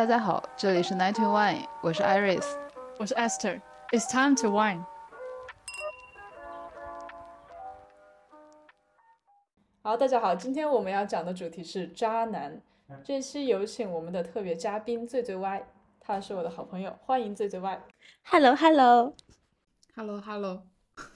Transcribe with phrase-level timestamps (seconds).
[0.00, 2.56] 大家好，这里是 Ninety One，我是 Iris，
[2.98, 3.60] 我是 Esther。
[3.90, 4.82] It's time to wine。
[9.82, 12.62] 好，大家好，今天我们要讲的主题是渣男。
[13.04, 15.68] 这期有请我们的特别嘉宾醉醉歪，
[16.00, 17.84] 他是我的好朋友，欢迎醉醉歪。
[18.24, 20.62] Hello，Hello，Hello，Hello。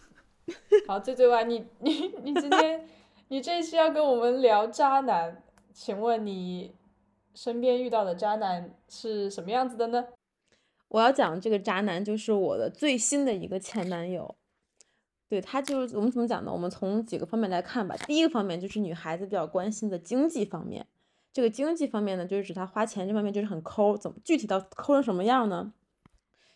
[0.86, 2.86] 好，醉醉歪，你你你今天
[3.28, 5.42] 你这一期要跟我们聊渣男，
[5.72, 6.76] 请问你？
[7.34, 10.06] 身边遇到的渣男是什么样子的呢？
[10.88, 14.36] 我要讲这个渣男就是我的最新的一个前男友，
[15.28, 16.52] 对他就是我们怎么讲呢？
[16.52, 17.96] 我们从几个方面来看吧。
[18.06, 20.86] 第一个方面就是女孩子比较关心的经济方面，
[21.32, 25.72] 这个经济方面呢，就是指他花钱这方面就是很抠，怎么具体到抠成什么样呢？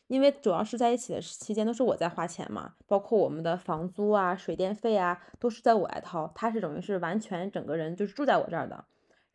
[0.07, 8.85] 因为主要是在一起的期间都是我在花钱嘛，包括我们的房租啊、水电费啊，都是在我来掏，他是等于是完全整个人就是住在我这儿的。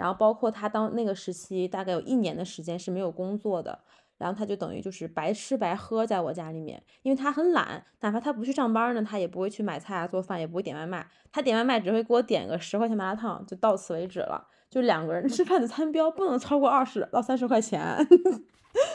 [0.04, 3.80] 然后包括他当那个时期大概有一年的时间是没有工作的，
[4.18, 14.46] 然后他就等于就是白吃白喝在我家里面，因为他很懒，哪怕他不去上班呢，他也不会去买菜啊做饭，也不会点外卖，他点外卖只会给我点个十块钱麻辣烫，就到此为止了。
[14.70, 18.06] 就两个人吃饭的餐标不能超过二十到三十块钱。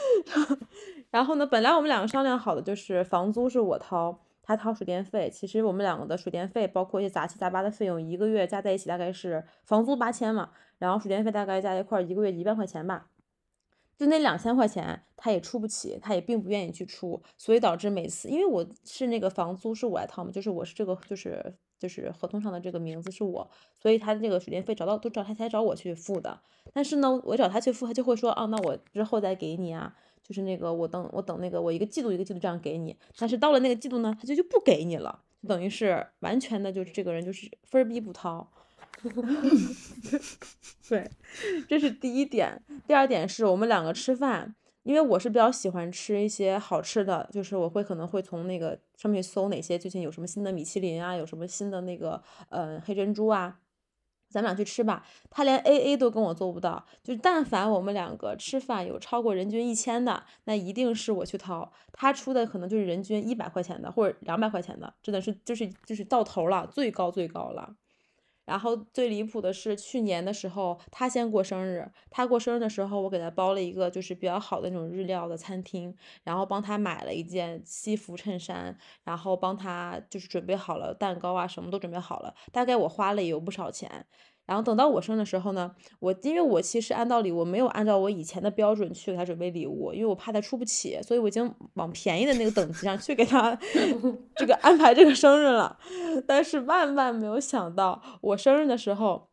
[1.09, 4.19] 然后呢，本来我们两个商量好的就是房租是我掏。
[4.49, 13.11] 他掏水电费，其实我们两个的水电费，包括一些杂七杂八的费用，一个月加在一起大概是房租八千嘛，然后水电费大概加一块，一个月一万块钱吧。
[13.95, 23.47] 就那两千块钱，他也出不起，他也并不愿意去出，所以导致每次，因为我是那个房租是我来掏嘛，就是我是这个就是就是合同上的这个名字是我，
[23.79, 26.41] 所以他这个水电费找到都找他才找我去付的。
[26.73, 29.95] 但是呢，我找他去付，他就会说，啊，那我之后再给你啊。
[30.29, 38.47] 就是那个，我等我等那个，我一个季度一个季度这样给你，但是到了那个季度呢，他就就不给你了，就等于是完全的，就是这个人就是分逼不掏。
[40.87, 41.09] 对，
[41.67, 42.61] 这是第一点。
[42.85, 53.59] 第二点是我们两个吃饭，因为我是比较喜欢吃一些好吃的，就是我会可能会从那个上面搜哪些最近有什么新的米其林啊，有什么新的那个呃黑珍珠啊。
[54.29, 67.75] 咱们俩去吃吧，他连 A A 都跟我做不到，就但凡我们两个吃饭有超过人均一千的，那一定是我去掏，他出的可能就是人均一百块钱的或者两百块钱的，真的是就是就是到头了，最高最高了。
[68.49, 84.03] 然后最离谱的是去年的时候，他先过生日，他过生日的时候，我给他包了一个就是比较好的那种日料的餐厅，然后帮他买了一件西服衬衫，然后帮他就是准备好了蛋糕啊，什么都准备好了，大概我花了也有不少钱。
[84.49, 93.55] 然后等到我生的时候呢，我因为我其实按道理我没有按照我以前的标准去给他准备礼物，因为我怕他出不起，所以我已经往便宜的那个等级上去给他
[94.35, 95.77] 这个安排这个生日了。
[96.25, 99.29] 但是万万没有想到，我生日的时候，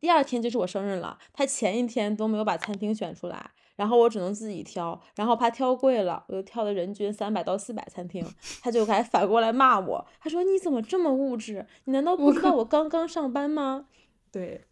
[0.00, 8.24] 第二天就是我生日了，他前一天都没有把餐厅选出来，然后我只能自己挑，然后怕挑贵了，我就挑的人均三百到四百餐厅，
[8.62, 11.66] 他就还反过来骂我，他说你怎么这么物质？
[11.84, 13.84] 你难道不知道我刚刚上班吗？
[14.30, 14.64] 对，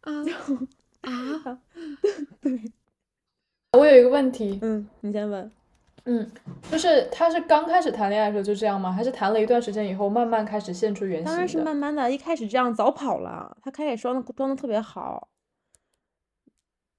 [0.00, 0.12] 啊
[1.02, 1.60] 啊，
[2.40, 2.60] 对，
[3.78, 5.50] 我有一个问题，嗯，你先问，
[6.04, 6.30] 嗯，
[6.70, 8.90] 就是他是刚开始谈恋爱的时候就这样吗？
[8.92, 11.24] 还是谈了一段时间以后慢慢开始现出原形？
[11.26, 13.56] 当然是慢慢的，一开始这样早跑了。
[13.62, 15.28] 他开始装的装的特别好，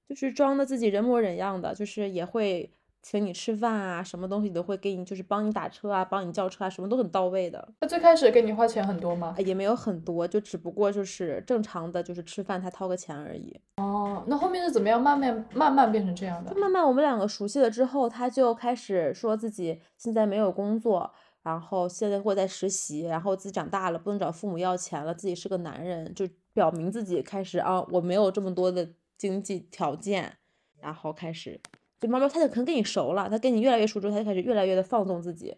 [0.08, 2.74] 就是装的自己人模人样的，就是也会。
[3.02, 7.68] 请你吃饭啊，什么东西都会给你，就是帮你打车啊，帮你叫车啊，什么都很到位的。
[7.80, 9.36] 他最开始给你花钱很多吗？
[9.40, 13.60] 也没有很多，就只不过就是正常的，就是吃饭他掏个钱而已。
[13.78, 16.54] 哦，那后面是怎么样慢慢慢慢变成这样的？
[16.56, 21.12] 慢慢我们两个熟悉了之后，他就开始说自己现在没有工作，
[21.42, 30.38] 然后现在会在实习，然后自己长大了不能找父母要钱了，自己是个男人，就表明自己开始啊，我没有这么多的经济条件，
[30.80, 31.60] 然后开始。
[32.02, 35.56] 就慢慢，他就可能跟你熟了，他跟你越来越熟之后，他就开始越来越的放纵自己，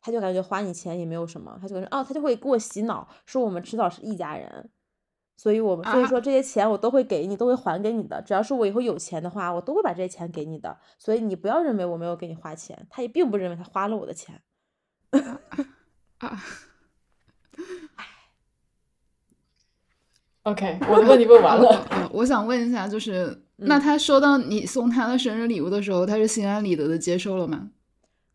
[0.00, 4.68] 他就感觉花你钱也没有什么，他就感觉啊，他就会给我洗脑，说我们迟早是一家人，
[5.36, 14.42] 所以我们所以说这些钱我都会给你，都会还给你的，只要是我以后有钱的话，我都会把这些钱给你的，所以你不要认为我没有给你花钱，他也并不认为他花了我的钱。
[20.44, 23.42] ，OK，我的问题问完了， 我想问一下，就是。
[23.56, 27.70] 那他收到你送他的生日礼物的时候，他是心安理得的接受了吗？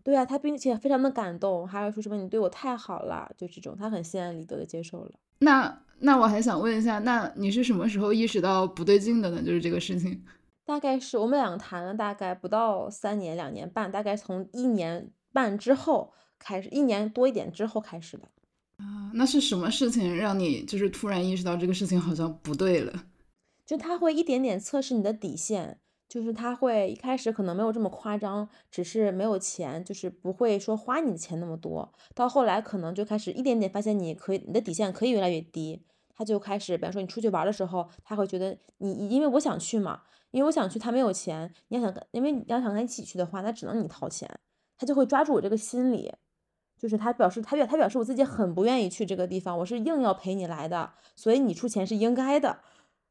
[0.01, 5.11] 对啊，他并且非常的感动，还有说什么你对我太好了，就这种，他很心安理得的接受了。
[5.39, 9.41] 那那我还想问一下，那你是什么时候意识到不对劲的呢？
[9.41, 10.23] 就是这个事情，
[10.65, 18.23] 大概是我们两个谈了大概不到三年，两年半，大概从一年半之后开始，一年多一点之后开始的。
[18.79, 23.05] 啊，那是什么事情让你就是突然意识到这个事情好像不对了？
[23.65, 31.93] 就他会一点点测试你的底线，就是他会一开始可能没有这么夸张，只是没有钱，就是不会说花你的钱那么多。
[32.15, 35.83] 到后来可能就开始一点点发现你可以，你的底线可以越来越低，
[36.15, 44.27] 他就开始，比方说你出去玩的时候，他会觉得你因为我想去嘛，因为我想去，他没有钱，你要想，因为你要想跟他一起去的话，那只能你掏钱，
[44.77, 46.11] 他就会抓住我这个心理，
[46.79, 52.57] 就是他表示他表他表示我自己很不愿意去这个地方，我是硬要陪你来的，所以你出钱是应该的。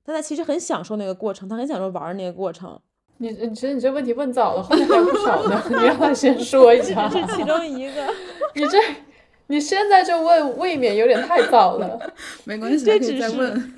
[0.03, 2.81] 但他其实很享受那个过程，他很享受玩那个过程。
[3.19, 7.09] 你你其实你这问题问早了，后面还有不少呢，你让他先说一下。
[7.09, 8.07] 这是其中一个。
[8.57, 8.79] 你这
[9.49, 12.15] 你现在就问，未免有点太早了。
[12.45, 13.75] 没关系， 这只是问。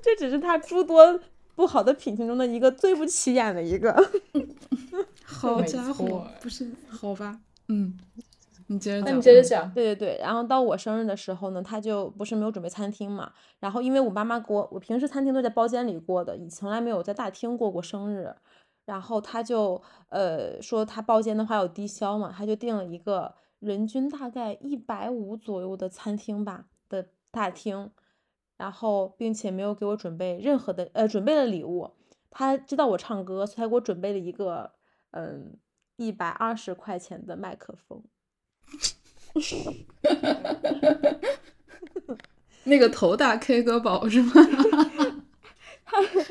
[0.00, 1.20] 这只是他诸多
[1.54, 3.92] 不好的品行中的一个最不起眼的一个。
[5.24, 7.38] 好家伙，不是好吧？
[7.68, 7.98] 嗯，
[8.68, 9.16] 你接着那讲。
[9.18, 9.72] 你接着讲。
[9.74, 18.34] 对对对，然后到我生日的时候呢，他就不是没有准备餐厅嘛，然后因为我妈妈给我，我平时餐厅都在包间里过的，以从来没有在大厅过过生日，
[18.84, 27.90] 然后他就呃说他包间的话有低消嘛，他就订了一个人均大概一百五左右的餐厅吧的大厅，
[28.56, 31.90] 然后并且没有给我准备任何的呃准备了礼物，
[32.30, 34.72] 他知道我唱歌，所以他给我准备了一个
[35.12, 35.56] 嗯
[35.96, 38.02] 一百二十块钱的麦克风。
[42.64, 44.32] 那个头大 K 歌宝是吗？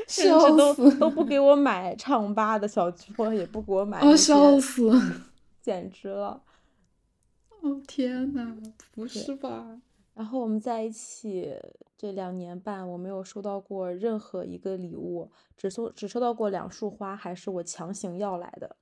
[0.08, 4.92] 甚至笑都死都不给我买唱吧的小桌，也不给我买哦，笑，死！
[5.62, 6.42] 简直了。
[7.62, 8.56] 哦天呐，
[8.94, 9.80] 不是吧？
[10.14, 11.54] 然后我们在一起
[11.98, 18.76] 这两年半，我没有收到过任何一个礼物，只收只收到过两束花，还是我强行要来的，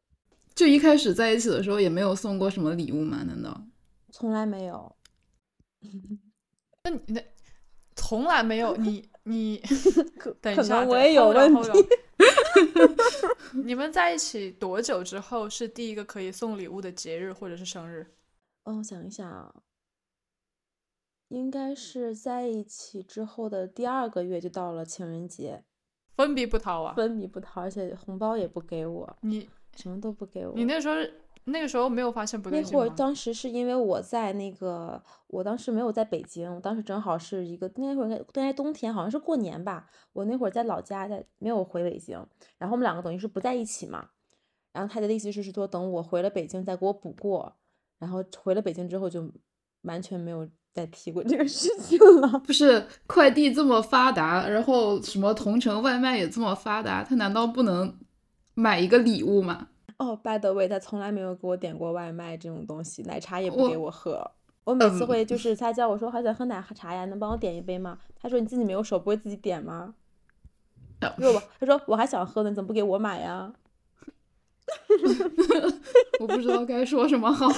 [0.55, 3.23] 就一开始在一起的时候也没有送过什么礼物吗？
[3.23, 3.61] 难道？
[4.11, 4.95] 从来没有。
[6.83, 7.21] 那你那
[7.95, 9.57] 从来没有你你
[10.17, 11.69] 可等一下，我也有问题。
[13.65, 18.05] 你们在一起多久之后是第一个可以送礼物的节日或者是生日？
[18.63, 19.53] 嗯，想一想啊，
[21.27, 25.63] 应该是在一起之后的第二个月就到了情人节，
[26.15, 26.93] 分笔不掏啊？
[26.95, 30.53] 分米不掏，而且红包也不给我，你什么都不给我。
[30.55, 30.95] 你那时候
[31.45, 32.79] 那个时候没有发现不那对劲吗？
[32.79, 39.87] 会儿当时是因为我在那个，我当时没有在北京，我当时正好是一个那会儿应该冬天，好像是过年吧。
[40.13, 42.17] 我那会儿在老家，在没有回北京，
[42.57, 44.09] 然后我们两个等于是不在一起嘛。
[44.73, 47.55] 然后他的意思是说，等我回了北京再给我补过。
[47.97, 49.31] 然后回了北京之后就
[49.83, 52.27] 完全没有再提过这个事情了。
[52.39, 57.97] 不是快递这么发达，然后什么同城外卖也这么发达，他难道不能
[58.55, 59.67] 买一个礼物嘛？
[59.97, 64.31] 哦，by the way，他从来没有给我点过外卖这种东西，奶茶也不给我我喝。
[64.63, 67.99] 我每次嗯会就是他叫我说好想喝奶茶呀，能帮我点一杯吗？
[68.19, 69.93] 他说你自己没有手，不会自己点吗？
[71.01, 73.53] 哦说我他说我还想喝呢，你怎么不给我买呀？
[76.19, 77.47] 我不知道该说什么好。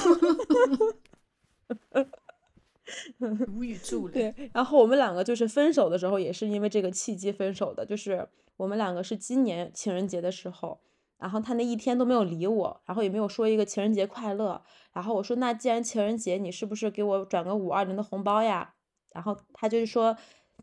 [3.54, 4.14] 无语助了。
[4.14, 8.28] 对，然后我们两个就是分手的时候也是因为这个契机分手的，就是
[8.58, 10.80] 我们两个是今年情人节的时候，
[11.18, 14.62] 然后他那一天都没有理我，然后也没有说一个情人节快乐，
[14.94, 18.76] 然后我说那既然情人节，你是不是给我转个五二零的红包呀？
[19.12, 20.16] 然后他就是说，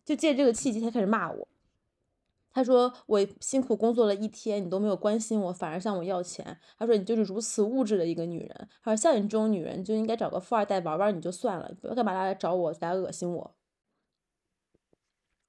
[0.05, 1.49] 就借这个契机，他开始骂我。
[2.53, 6.57] 他说我辛苦工作了一天，你都没有关心我，反而向我要钱。
[6.79, 8.69] 他说你就是如此物质的一个女人。
[8.81, 13.57] 他说像你这种女人就应该找个富二代玩玩你就算了，不要干嘛来找我来恶心我。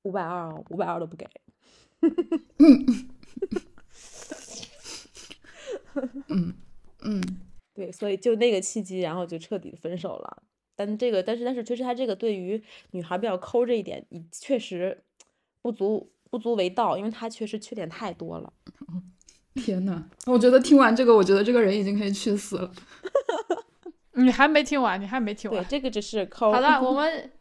[0.01, 1.29] 五百二啊，五百二都不给。
[6.29, 6.53] 嗯
[7.03, 7.23] 嗯，
[7.73, 10.43] 对，所以就那个契机，然后就彻底分手了。
[10.75, 12.61] 但这个，但是但是，确实他这个对于
[12.91, 15.03] 女孩比较抠这一点，你确实
[15.61, 18.51] 不足不足为道，因为他确实缺点太多了。
[19.55, 22.71] 天呐，我觉得听完这个，我觉得这个人已经可以去死了。
[24.17, 26.51] 你还没听完，你还没听完对，这个只是抠。
[26.51, 27.31] 好的，我们，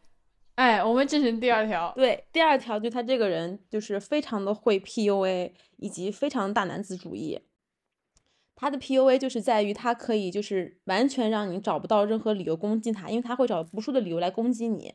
[0.55, 1.91] 哎，我们进行第二条。
[1.95, 7.41] 对，第二条就他这个人就是非常的会 PUA，以及非常大男子主义。
[8.55, 14.93] 他的 PUA 就是在于他可以就是完全让你找不到任何理由攻击他，因为他会找无数的理由来攻击你。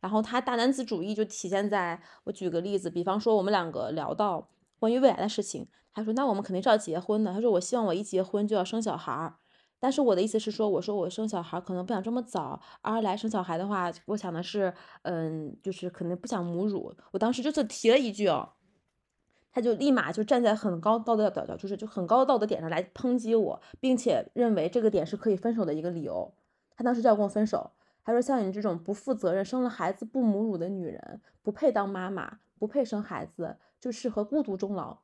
[0.00, 4.48] 然后他大男子主义就体现在我举个例子，比方说我们两个聊到
[4.78, 7.32] 关于未来的事情，他说那我们肯定是要结婚的。
[7.32, 9.34] 他说我希望我一结婚就要生小孩儿。
[9.82, 16.94] 但是我的意思是说，我说我生小孩可能不想这么早，二来生小孩的话，我想的是，嗯，就是可能不想母乳。
[17.12, 18.46] 我当时就是提了一句哦，
[19.52, 26.32] 他就立马就站在很高道德表，就是就很高的道德点上来抨击我，并且认为这个点是可以分手的一个理由。
[26.76, 27.72] 他当时就要跟我分手，
[28.04, 34.98] 他说像你这种不负责任、生了孩子不母乳的女人，不配当妈妈，不配生孩子，就适合孤独终老。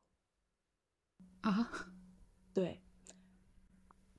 [1.43, 1.71] 啊，
[2.55, 2.81] 对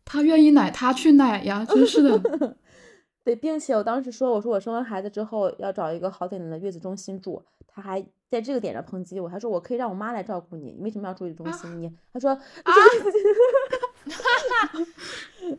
[0.06, 2.58] 他愿意奶他去奶呀，真是的。
[3.24, 11.82] 对，并且我当时说，我说我生完孩子之后要找一个好点的月子中心住，他还在这个点上抨击我，他说我可以让我妈来照顾你，你为什么要住月子中心？
[11.82, 12.72] 你他说啊，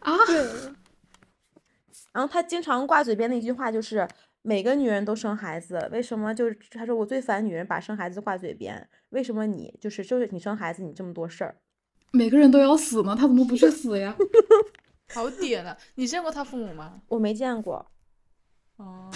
[0.00, 0.46] 啊，对。
[2.12, 4.08] 然后他经常挂嘴边的一句话就是
[4.42, 11.56] 每个女人都生孩子，为什么就是他说我最烦女人把生孩子挂嘴边，为什么你就是就是你生孩子你这么多事儿？
[12.12, 14.16] 每个人都要死吗，他怎么不去死呀？
[15.14, 15.76] 好点啊！
[15.94, 17.00] 你见过他父母吗？
[17.08, 17.86] 我没见过，
[18.76, 19.10] 哦，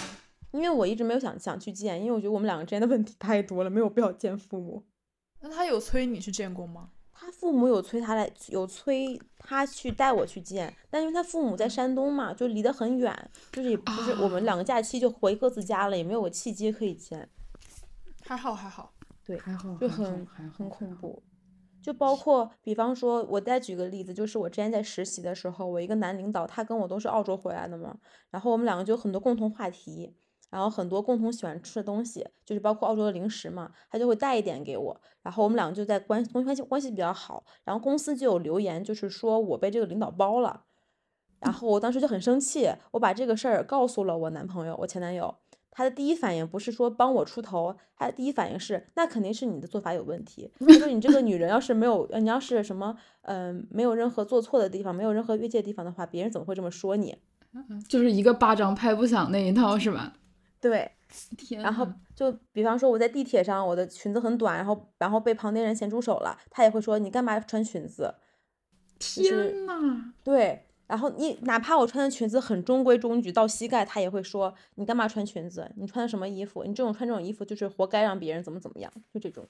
[0.53, 4.85] 因为我一直没有想想去见，因为我觉得我们两个之间的问题太多了，没有必要见父母。
[5.41, 6.91] 那他有催你去见过吗？
[7.13, 17.29] 他父母有催他来，有催他去带我去见，但因为他父母在山东嘛，就离得很远，就是也不是我们两个假期就回各自家了，也没有个契机可以见，
[18.25, 18.93] 还好还好，
[19.25, 21.23] 对，还好，就很好很恐怖。
[21.81, 27.97] 就包括，比方说，我再举个例子，就是我之前在实习的时候，我一个男领导，他跟我都是澳洲回来的嘛，
[28.31, 30.15] 然后我们两个就有很多共同话题，
[30.53, 40.65] 然后很多共同喜欢吃的东西，就是包括澳洲的零食嘛，他就会带一点给我，然后我们两个就在关关关系关系比较好，然后公司就有留言，就是说我被这个领导包了，
[41.41, 45.35] 然后我当时就很生气，我把这个事儿告诉了我男朋友，我前男友。
[45.75, 50.53] 他的第一反应不是说帮我出头，他的第一反应是那肯定是你的做法有问题。
[50.61, 57.17] 他说你这个女人要是没有，你要是什么，嗯、没有任何做错的地方，没有任何越界的地方的话，别人怎么会这么说你？
[57.89, 60.13] 就是一个巴掌拍不响那一套是吧？
[60.63, 60.89] 对，
[61.37, 68.15] 天然后就比方说我在地铁上，我的裙子很短，然后然后被旁边人咸猪手了，他也会说你干嘛穿裙子？
[69.01, 75.69] 天呐，对，然后你哪怕我穿的裙子很中规中矩到膝盖，他也会说你干嘛穿裙子？
[75.77, 76.63] 你穿的什么衣服？
[76.63, 79.49] 你这种穿这种衣服就是活该让别人怎么怎么样，就这种。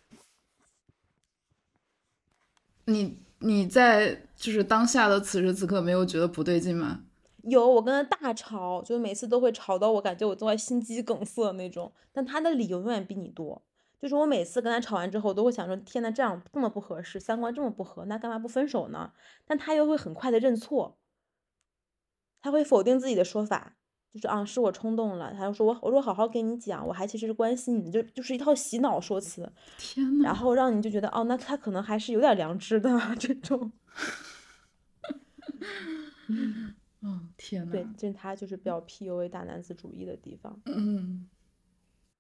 [2.87, 7.05] 你你在就是当下的此时此刻没有觉得不对劲吗？
[7.43, 11.93] 有，我跟他大吵，就每次都会吵到我感觉我都快心肌梗塞那种。
[12.13, 13.63] 但他的理由永远比你多，
[14.01, 19.13] 就是我每次跟他吵完之后，都会想说：天呐，这样这么不合适，三观这么不合，那干嘛不分手呢？
[19.47, 20.99] 但他又会很快的认错，
[22.41, 23.77] 他会否定自己的说法，
[24.13, 25.33] 就是啊，是我冲动了。
[25.33, 33.73] 他就说我我说好好跟你讲，我还其实是关心你的，就就是一套洗脑说辞， 天呐，然后让你就觉得哦，那他可能还是有点良知的 这种。
[36.29, 36.75] 嗯，
[37.37, 40.61] 天呐，对，这是他就是比较 PUA 大男子主义的地方。
[40.67, 41.29] 嗯，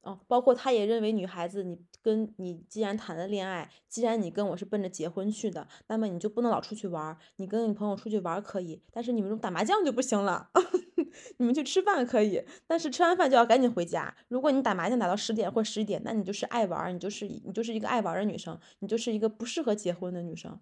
[0.02, 7.16] 哦，包括他也认为女孩子，你跟你既然谈了恋爱，既然你跟我是奔着结婚去的，那么你就不能老出去玩儿。
[7.36, 10.50] 你跟你朋友出去玩儿可以，但是你们打麻将就不行了。
[11.36, 14.14] 你们去吃饭可以，但是吃完饭就要赶紧回家。
[14.28, 20.58] 如果你打麻将打到十点或十一点，那你就是爱玩儿，你就是你就是一个爱玩儿的女生，你就是一个不适合结婚的女生，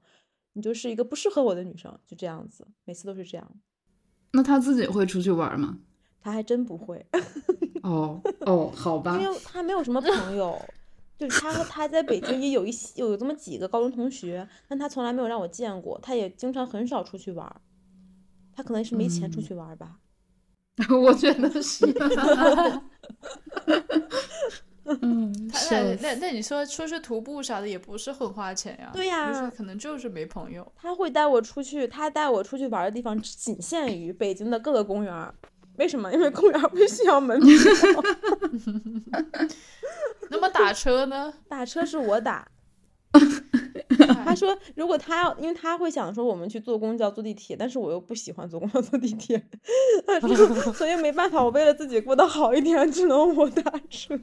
[0.54, 3.48] 你就是一个不适合我的女生，就这样子，每次都是这样。
[4.32, 5.78] 那他自己会出去玩吗？
[6.22, 7.04] 他还真不会。
[7.82, 10.60] 哦哦，好吧因，为他没有什么朋友，
[11.18, 17.60] 就是他和他在北京也有一些有这么几个高中同学，但他从来没有让我见过，他也经常很少出去玩，
[18.54, 19.96] 他可能是没钱出去玩儿吧。
[21.02, 21.86] 我觉得是。
[25.02, 28.90] 嗯，他那那那你说出去徒步啥的也不是很花钱呀？
[28.92, 30.66] 对呀就是可能就是没朋友。
[30.76, 35.34] 他会带我出去，他带我出去玩的地方仅限于北京的各个公园儿。
[35.76, 36.12] 为什么？
[36.12, 37.48] 因为公园儿不需要门票
[40.28, 41.32] 那么打车呢？
[41.48, 42.46] 打车是我打。
[44.24, 49.42] 他说，如果他要，因为他会想说我们去坐公交、坐地铁，但是我又不喜欢坐公交、坐地铁，
[50.06, 54.18] 他说所以没办法，我为了自己过得好一点，只能我打车。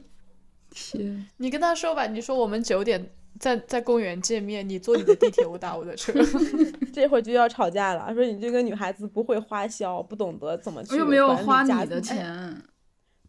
[0.70, 6.12] 天，你跟他说吧，你说我们九点在在公园见面，你坐你的地铁，我打我的车。
[6.92, 12.00] 这会儿就要吵架了，说你这个女孩子不会花销，不懂得怎么去我又没有管理花你的。
[12.00, 12.62] 钱，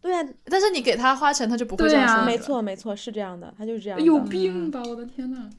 [0.00, 2.24] 对呀、但是你给他花钱，他就不会这样说。
[2.24, 4.04] 没错没错，是这样的，他就是这样的。
[4.04, 4.82] 有病吧！
[4.88, 5.50] 我的天呐，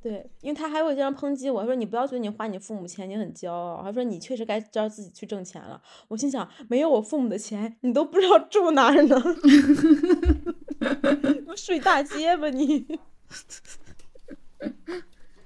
[0.00, 5.82] 对，因为他还会经常抨击我，说你不要觉得你花你父母钱你很骄傲，他说你确实该知道自己去挣钱了。
[6.06, 9.20] 我心想，没有我父母的钱，你都不知道住哪儿呢，
[11.46, 12.86] 我睡大街吧你。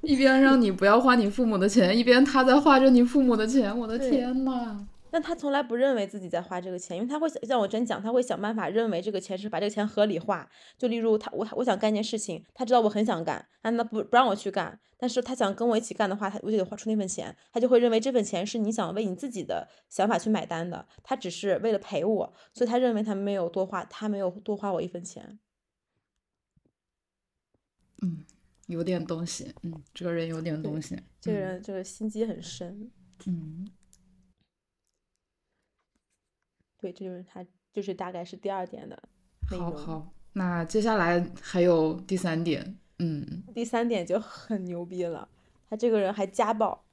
[0.02, 4.86] 一边让你不要花你父母的钱，一边他在花着你父母的钱，我的天呐！
[5.12, 10.50] 但他从来不认为自己在花这个钱，因为他会像我真讲，他会想办法认为这个钱是把这个钱合理化。
[10.78, 25.38] 就例如他我我想干件事情，他知道我很想干，但他不不让我去干，但是他想跟我一起干的话，他我就得花出那份钱，他就会认为这份钱是你想为你自己的想法去买单的，他只是为了陪我，所以他认为他没有多花，他没有多花我一分钱。
[28.00, 28.24] 嗯
[28.68, 32.90] 有点东西，嗯，这个人有点东西，这个嗯人这个心机很深。
[33.26, 33.68] 嗯，
[36.82, 39.00] 对，这就是他，就是大概是第二点的
[39.52, 39.70] 内容。
[39.70, 45.28] 好好，那接下来还有第三点，嗯第三点就很牛逼了，
[45.70, 46.84] 他这个人还家暴。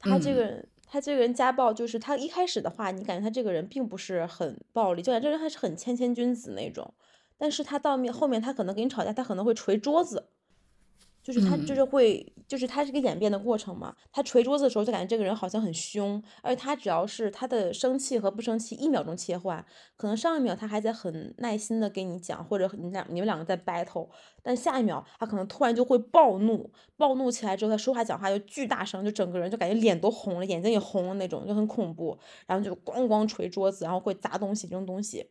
[0.00, 6.92] 他这个人，他这个人家暴，就是他一开始的话，你感觉他这个人并不是很暴力，就感觉这个人还是很谦谦君子那种。
[7.38, 10.26] 但是他到面后面，他可能跟你吵架，他可能会捶桌子，
[11.22, 13.94] 就是他就是会，就是他是个演变的过程嘛。
[14.10, 19.64] 他捶桌子的时候，就感觉这个人好像很凶，而且他只要是他的生气和不生气一秒钟切换，
[19.96, 24.08] 可能上一秒他还在很耐心的跟你讲，或者你俩你们两个在 battle，
[24.42, 32.18] 但下一秒他可能突然就会暴怒，暴怒起来之后，他说话讲话就巨大声，就整个人就感觉脸都红了，眼睛也红了那种，就很恐怖。
[32.46, 35.30] 然后就咣咣捶桌子，然后会砸东西扔东西。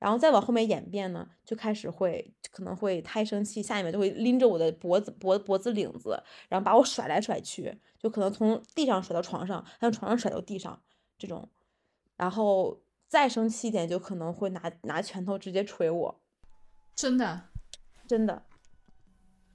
[0.00, 10.82] 然后再往后面演变呢，就开始会可能会太生气，下一秒就会拎着我的脖子脖脖子领子，然后把我甩来甩去，就可能从地上甩到床上，还从床上甩到地上
[11.16, 11.48] 这种。
[12.16, 16.20] 然后再生气一点，就可能会拿拿拳头直接捶我，
[16.96, 17.50] 真的啊。
[18.08, 18.42] 真的。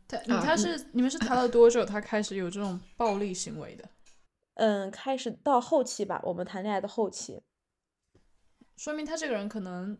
[0.08, 1.84] 他他是你们是谈了多久？
[1.84, 3.90] 他开始有这种暴力行为的？
[4.56, 7.42] 嗯，开始到后期吧，我们谈恋爱的后期，
[8.78, 9.98] 说明他这个人可能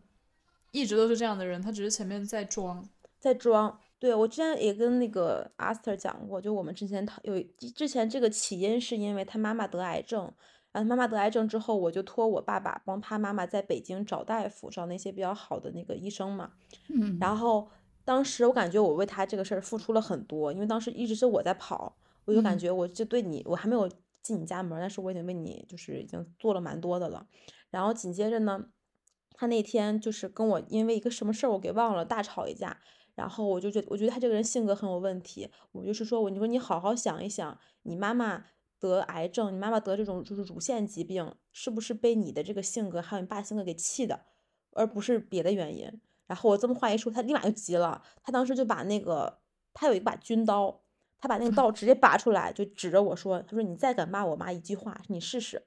[0.70, 2.86] 一直都是这样的人，他只是前面在装。
[3.18, 3.78] 在装。
[3.98, 7.40] 对，我之前也跟那个 Aster 讲过，就我们之前讨有
[7.74, 10.22] 之前这个起因是因为他妈妈得癌症，
[10.70, 16.52] 然后他妈妈得癌症之后，我就托我爸爸帮他妈妈在北京找大夫，找那些比较好的那个医生嘛。
[16.90, 17.66] 嗯，然后
[18.04, 21.96] 当时我感觉我为他这个事儿付出了很多，因为当时一直是我在跑，
[22.26, 23.88] 我就感嗯觉我就对你，我还没有
[24.22, 27.26] 进你家门，但是我已经为你就是已经做了蛮多的了。
[27.70, 28.62] 然后紧接着呢，
[29.38, 32.76] 他那天就是跟我因为一个什么事儿我给忘了大吵一架，
[33.14, 38.46] 然后我就觉得我觉得他这个人性格很有问题，我就是说我你说你好好想一想，你妈妈
[38.80, 44.24] 得癌症，你妈妈得这种就是乳腺疾病，是不是被你的这个性格还有你爸性格给气的，
[44.72, 46.00] 而不是别的原因。
[46.26, 49.38] 然后我这么话一说，他立马就急了，他当时就把那个
[49.72, 50.82] 他有一把军刀，
[51.18, 55.66] 他把那个 刀直接拔出来，就指着我说：“他说你再敢骂我妈一句话，你试试。”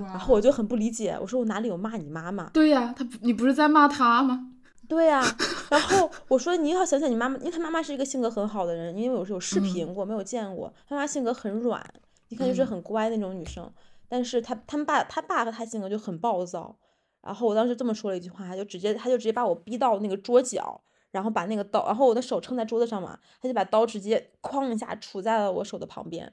[0.00, 2.48] 哇然后我就很不理解，我说我哪里有骂你妈妈？
[2.50, 4.52] 对呀，他不你不是在骂他吗？
[4.88, 5.22] 对呀、
[5.68, 11.84] 然后我说你要想想你妈妈，因为他妈妈是一个性格很好的人，因为我是有视频过，没有见过，他妈妈性格很软，
[12.28, 13.70] 一看就是嗯很乖那种女生，
[14.08, 16.74] 但是他他们爸他爸和他性格就很暴躁，
[17.20, 26.32] 然后我当时这么说了一句话，他就直接他就直接把我逼到那个桌角，然后把那个刀，然后我的手撑在桌子上嘛，他就把刀直接哐一下杵在了我手的旁边，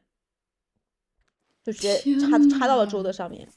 [1.65, 3.49] 就直接插插到了桌呐子上面。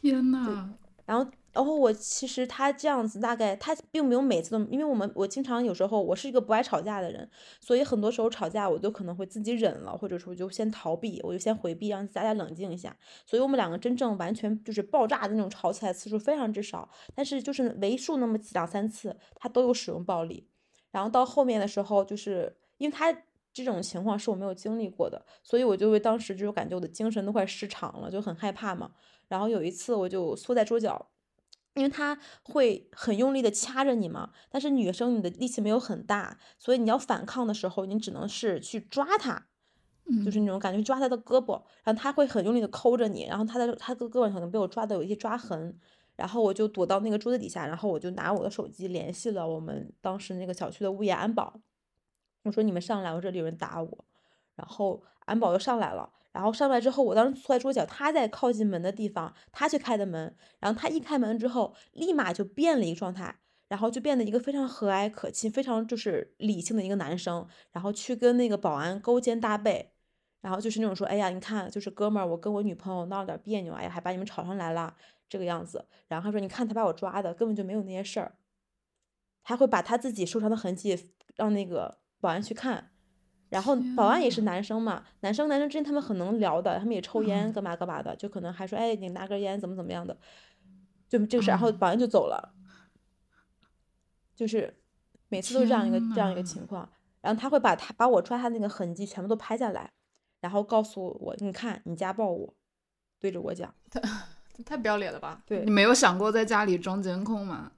[0.00, 0.70] 天呐，
[1.04, 7.28] 然后，然后我其实他这样子，大概他并没有每次都，因为我们我经常有时候我是一个不爱吵架的人，
[7.60, 12.96] 所以很多时候吵架我都可能会自己忍了，或者说就先逃避，我就先回避，让大家冷静一下。
[13.26, 20.48] 所以我们两个真正完全就是爆炸的那种吵起来次数非常之少，但是就是为数那么几两三次，他都有使用暴力。
[20.92, 23.12] 然后到后面的时候，就是因为他
[23.54, 28.90] 这种情况是我没有经历过的，所以我就会当时就感觉我的精神都快失常了，就很害怕嘛。
[29.28, 31.10] 然后有一次我就缩在桌角，
[31.74, 39.46] 因为他会很用力的掐着你嘛，但是女生你的力气没有很大，所以你要反抗的时候，你只能是去抓他，
[40.24, 45.78] 就是那种感觉抓他的胳膊，然后他会很用力的抠着你，然后他的他的胳膊可能被我抓的有一些抓痕，
[46.16, 51.60] 然后我就躲到那个桌子底下，然后我就拿我的手机联系了我们当时那个小区的物业安保，
[52.44, 54.04] 我说你们上来，我这里有人打我，
[54.54, 56.10] 然后安保又上来了。
[56.32, 60.36] 然后上来之后，我当时坐在桌角，他在靠近门的地方，他去开的门。
[60.58, 63.36] 然后他一开门之后，立马就变了一个状态，
[63.68, 69.92] 然后就变得一个非常和蔼可亲、非常就是理性的一个男生，然后去跟那个保安勾肩搭背，
[70.40, 74.94] 然后就是那种说，哎呀，你看，就是哥们儿，我跟我女朋友闹了点别扭，哎呀，还把你们吵上来了，
[75.28, 75.86] 这个样子。
[76.08, 78.36] 然后他说，你看他把我抓的，根本就没有那些事儿，
[79.44, 82.90] 他会把他自己受伤的痕迹让那个保安去看。
[83.50, 90.16] 然后保安也是男生嘛，男生男生之间他们很能聊的，他们也抽烟干嘛干嘛的，就可能还说，哎，你拿根烟怎么怎么样的，
[91.08, 92.54] 就这个事，然后保安就走了，
[94.34, 94.74] 就是
[95.28, 96.88] 每次都是这样一个这样一个情况，
[97.20, 99.92] 然后他会把他把我抓他那个痕迹全部都拍下来，
[100.40, 102.54] 然后告诉我，你看你家暴我，
[103.20, 103.72] 对着我讲，
[104.66, 105.44] 太不要脸了吧？
[105.46, 105.64] 对。
[105.64, 107.70] 你，没有想过在家里装监控吗？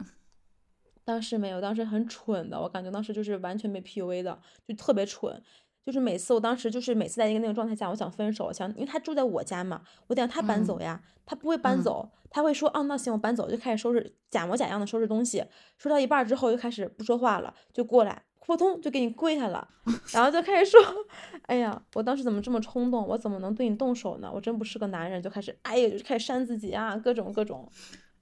[1.06, 5.40] 当时没有，当时很蠢的，我感觉当时就是完全被 PUA 的，就特别蠢。
[5.84, 15.44] 就是每次我当时就是每次在一个那个状态下，我想分手，想因为他住在我家嘛，我得让他搬走嗯呀，他不会搬嗯走，他会说，啊，那行，我搬走，就开始收拾，假模假样的收拾东西，
[15.78, 19.68] 收到一半之后就开始不说话了，就过来，扑通就给你跪下了，
[20.12, 20.80] 然后就开始说，
[21.46, 24.28] 哎呀，我当时怎么这么冲动，我怎么能对你动手呢？
[24.34, 27.70] 我真不是个男人，就开始，哎呀，就开始扇自己啊，各种各种。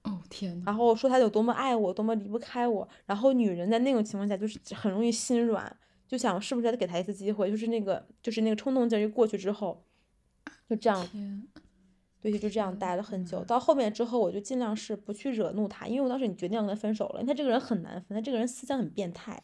[0.05, 2.87] 哦天呐，然后说他有多么爱我，多么离不开我。
[3.05, 5.75] 然后女人在那种情况下就是很容易心软，
[6.07, 9.83] 就想是不是再给他一次机会，就是那个就是那个冲动劲儿一过去之后，
[10.69, 11.07] 就这样，
[12.21, 13.43] 对，就这样待了很久。
[13.43, 17.21] 到后面之后，我就尽量是不去惹怒他，因为我当时你决定要跟他分手了。
[17.21, 19.41] 因为他这个人很难分，他这个人思想很变态，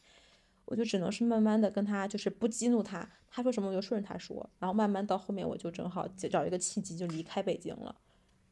[0.66, 7.96] 我就只能是慢慢的跟他就是不激怒他，他说什么我就顺着他说，然后慢慢到后面我就正好找找一个契机就离开北京了，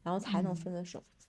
[0.02, 1.02] 然后才能嗯分的手。
[1.02, 1.19] 嗯，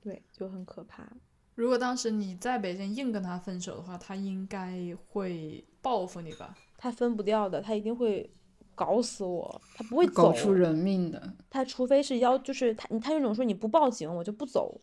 [0.00, 1.06] 对，就很可怕。
[1.54, 6.56] 如果当时你在北京硬跟他分手的话，他应该会报复你吧？
[6.78, 8.34] 他分不掉的，他一定会
[8.74, 10.12] 搞死我，他不会走。
[10.14, 14.80] 搞出人命的，他除非是要，就是他他那种说你不报警我就不走，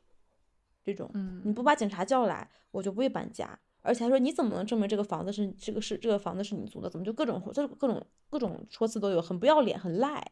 [0.85, 3.59] 这种，嗯你不把警察叫来我就不会搬家。
[3.81, 6.89] 而且他说你怎么能证明这个房子是这个是这个房子是你租的？
[6.89, 10.31] 怎么就各种这各种各种说辞都有，很不要脸，很赖。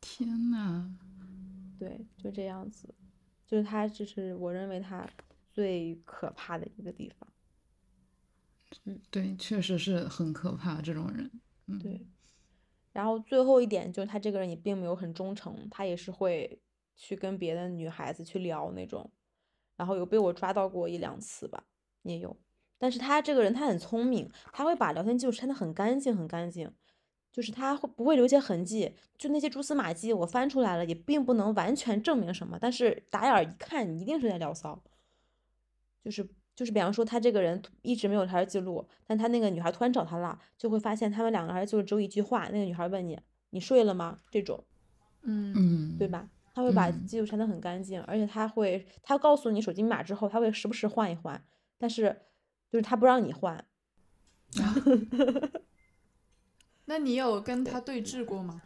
[0.00, 0.94] 天呐，
[1.78, 2.94] 对，就这样子，
[3.46, 5.08] 就是他，这是我认为他
[5.50, 7.28] 最可怕的一个地方。
[8.84, 11.30] 嗯对，确实是很可怕这种人，
[11.66, 12.04] 嗯，对，
[12.92, 16.60] 然后最后一点就是他这个人也并没有很忠诚，他也是会
[16.96, 19.08] 去跟别的女孩子去聊那种，
[19.76, 21.64] 然后有被我抓到过一两次吧，
[22.02, 22.36] 也有。
[22.76, 26.72] 但是他这个人他很聪明，他会把聊天记录删得很干净很干净，
[27.34, 34.80] 就是他会不会留下痕迹，就那些蛛丝马迹我翻出来了，也并不能完全证明什么，但是打眼儿一看，你一定是在聊骚。
[36.04, 43.18] 就是就是，比方说他这个人一直没有聊天记录，但他那个女孩突然找他了，就会发现他们两个人就只有一句话，那个女孩问你
[43.50, 44.20] 你睡了吗？
[44.30, 44.62] 这种，
[45.22, 46.06] 嗯嗯，对？
[46.06, 46.28] 吧？
[46.54, 51.44] 他会把嗯记录删得很干净，而且他会他告诉你手机密码之后，他会时不时换一换，
[51.78, 52.16] 但是
[52.70, 53.64] 就是他不让你换。
[56.86, 58.62] 那你有跟他对峙过吗？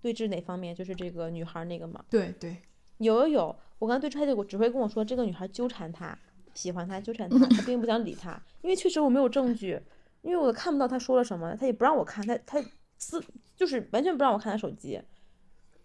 [0.00, 0.74] 对峙哪方面？
[0.74, 2.04] 就是这个女孩那个吗。
[2.10, 2.56] 对对，
[2.98, 6.16] 有有有，我刚对峙他就只会跟我说这个女孩纠缠他，
[6.54, 9.80] 喜欢他，纠缠他，他并不想理他，因为确实我没有证据，
[10.22, 12.64] 因为我看不到他说了什么，他也不让我看，他他
[12.96, 13.22] 私
[13.56, 15.00] 就是完全不让我看他手机，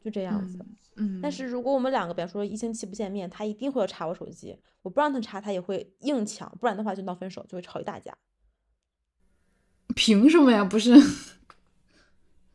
[0.04, 0.60] 就这样子。
[0.96, 8.16] 嗯，但是如果我们两个，比方说一星期不见面，他一定会要查我手机，我不让他查，他也会硬抢，不然的话就闹分手，就会吵一大架。
[9.96, 10.64] 凭什么呀？
[10.64, 10.94] 不是，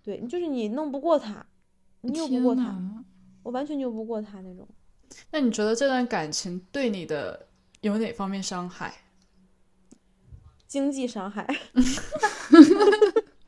[0.09, 1.45] 对，就是你弄不过他，
[2.01, 2.75] 你拗不过他，
[3.43, 4.67] 我完全拗不过他那种。
[5.31, 7.47] 那你觉得这段感情对你的
[7.83, 8.95] 有哪方面伤害？
[10.67, 11.47] 经济伤害。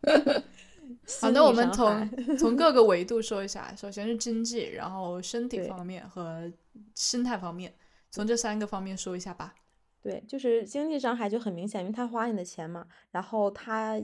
[0.02, 3.74] 好，心那我们从从各 个维度说一下。
[3.74, 6.52] 首先是经济，然后身体方面和
[6.94, 7.74] 心态方面，
[8.10, 9.54] 从这三个方面说一下吧。
[10.02, 13.98] 对，就是经济伤害就很明显，因为他花你的钱嘛，然后他，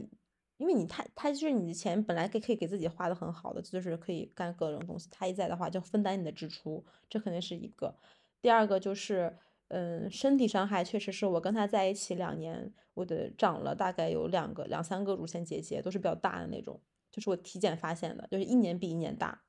[0.57, 7.95] 因为你他他就是你的钱本来可以可以给自己花的很好的，就是可以干各种东西，他一在的话就分担你的支出，这肯定是一个。
[8.41, 9.37] 第二个就是，
[9.69, 19.43] 嗯，身体伤害确实是我跟他在一起两年，我的长了大概有两个两三个乳腺结节，都是比较大的那种，就是我体检发现的，就是一年比一年大。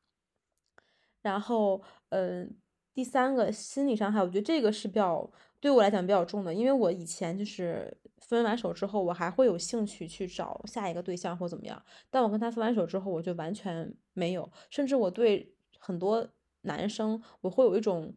[1.23, 2.57] 然后，嗯，
[2.95, 16.29] 第三个心理伤害，我觉得这个是比较对我来讲比较重的，因为我以前就是分完手之后，我还会有兴趣去找下一个对象或怎么样，但我跟他分完手之后，我就完全没有，甚至我对很多
[16.63, 18.15] 男生，我会有一种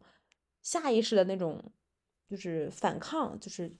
[0.60, 1.62] 下意识的那种，
[2.28, 3.74] 就是反抗，就是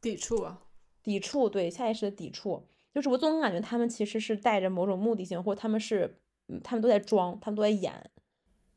[0.00, 0.62] 抵触啊，
[1.02, 8.10] 抵触，对，下意识的抵触，就是我总感觉他们其实是带着某种目的性，或者他们是，嗯，他们都在装，他们都在演，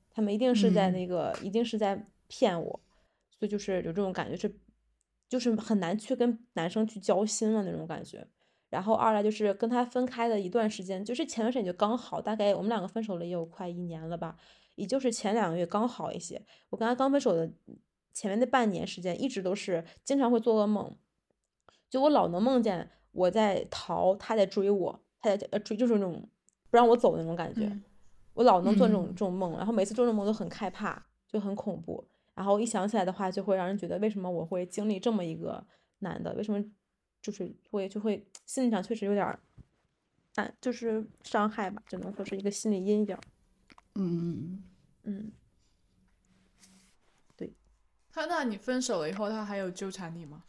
[0.10, 0.94] 他们一定是在嗯。
[0.94, 2.80] 那个，一定是在骗我，
[3.40, 4.54] 所以就是有这种感觉是，
[5.30, 8.28] 就是很难去跟男生去交心了那种感觉。
[8.70, 14.36] 然后二来就是跟他分开的一段时间，就是前段时间就刚好，大概我们两个分手了也有快一年了吧，
[14.76, 16.46] 也就是前两个月刚好一些。
[16.70, 17.50] 我跟他刚分手的
[18.14, 20.96] 前面那半年时间，一直都是经常会做噩梦，
[21.90, 26.30] 就我老能梦见我在逃，他在追我，他在呃追，就是那种
[26.70, 27.62] 不让我走的那种感觉。
[27.66, 27.84] 嗯
[28.36, 32.08] 我老能做这种嗯这种梦，然后每次做这种梦都很害怕，就很恐怖。
[32.40, 35.62] 然后一想起来的话，就会让人觉得为什么我会经历这么一个
[35.98, 36.34] 男的？
[36.36, 36.64] 为什么
[37.22, 39.38] 就是会就会心理上确实有点儿，
[40.36, 43.18] 啊，就是伤害吧，只能说是一个心理阴影。
[43.96, 44.64] 嗯，
[45.04, 45.34] 嗯，
[47.36, 47.54] 对
[48.10, 50.46] 他那你分手了以后，他还有纠缠你吗？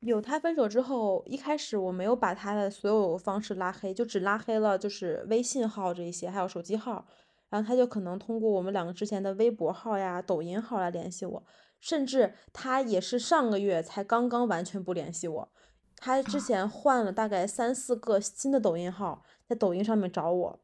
[0.00, 7.06] 有他分手之后，一开始我没有把他的所有方式拉黑，就只拉黑了就是微信号这一些，还有手机号。
[7.50, 11.44] 然后他就可能通过我们两个之前的微博号呀、抖音号来联系我，
[11.78, 15.52] 甚至他也是上个月才刚刚完全不联系我。
[15.96, 20.60] 他之前换了大概三四个新的抖音号，在抖音上面找我，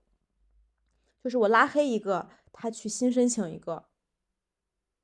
[1.22, 3.84] 就是我拉黑一个，他去新申请一个。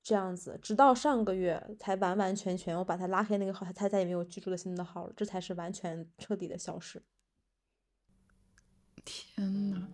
[0.04, 7.00] 这样子，直到上个月才完完全全，我把他拉黑那个号，他他再也没有居住的新的号了，这才是完全彻底的消失。
[9.04, 9.88] 天呐，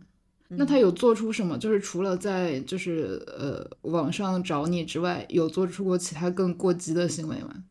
[0.49, 1.59] 那他有做出什么？
[1.59, 7.65] 就是除了在就是呃网上找你之外，有做出过其他更过激的行为吗？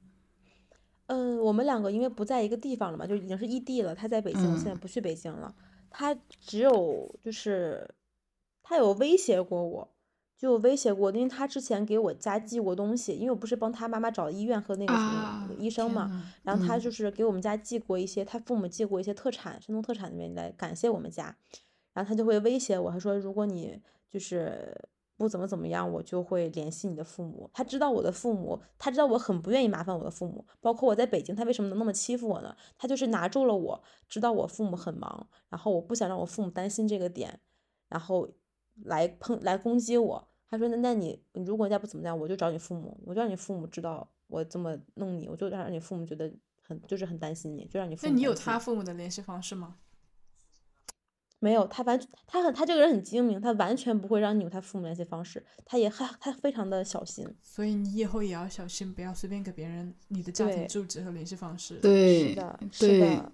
[1.07, 3.95] 嗯，我们两个因为不在一个地方了嘛，就已经是异地了。
[3.95, 5.53] 他在北京，我现在不去北京了。
[5.89, 7.89] 他只有就是
[8.61, 9.93] 他有威胁过我。
[10.37, 21.35] 就威胁过，因为他之前给我家寄过东西，因为我不是帮他妈妈找医院和那个什么医生嘛，然后他就是给我们家寄过一些，他父母寄过一些特产，山东特产那边来感谢我们家，
[21.97, 24.79] 然后他就会威胁我，他说如果你就是
[25.15, 27.49] 不怎么怎么样，我就会联系你的父母。
[27.51, 32.55] 他知道我的父母，他知道我很不愿意麻烦我的父母，包括我在北京，他为什么能那么欺负我呢？
[32.77, 37.39] 他就是拿住了我，知道我父母很忙，然后我不想让我父母担心这个点，
[37.89, 38.29] 然后。
[38.83, 46.31] 来碰来攻击我，他说那那你你如果再不怎么样，我就找你父母，我就让你父母知道我这么弄你，我就让你父母觉得
[46.61, 47.97] 很就是很担心你，就让你。
[48.03, 49.77] 那你有他父母的联系方式吗？
[51.39, 57.27] 没有，他完他很他这个人很精明，他完全不会让你有他父母联系方式，他也还他非常的小心。
[57.43, 61.75] 所以你以后也要小心，不要随便给别人你的家庭住址和联系方式。
[61.75, 62.59] 对，是的，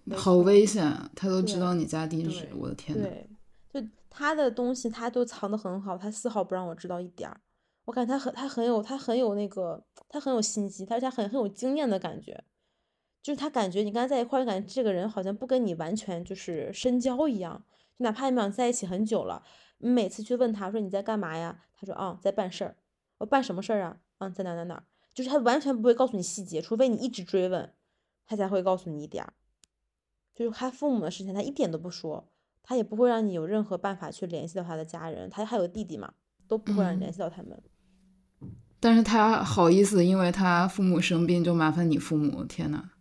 [0.05, 0.85] 对，好危险，
[1.15, 3.05] 他都知道你家地址，我的天呐。
[3.05, 3.29] 对。
[3.71, 7.39] 就他的东西，他都藏得很好，他丝毫不让我知道一点儿。
[7.85, 12.43] 我感觉他很，他很有，他很有那个，他很有心机，而且很很有经验的感觉。
[13.21, 17.63] 就是他感觉你跟他在一块儿，感觉这个人好像不跟你完全就是深交一样。
[17.97, 19.43] 就哪怕你们俩在一起很久了，
[19.79, 21.63] 你每次去问他说你在干嘛呀？
[21.75, 22.75] 他说啊，在办事儿。
[23.19, 23.97] 我办什么事儿啊？
[24.19, 24.83] 嗯，在哪哪哪。
[25.13, 27.73] 就是他完全不会告诉你细节，除非你一直追问，
[28.25, 29.33] 他才会告诉你一点儿。
[30.33, 32.29] 就是他父母的事情，他一点都不说。
[32.63, 36.13] 他也不会让你有任何办法去联系到他的家人，他还有弟弟嘛，
[36.47, 37.61] 都不会让你联系到他们。
[38.79, 42.91] 但是他好意思，因为他父母生病就麻烦你父母，天呐。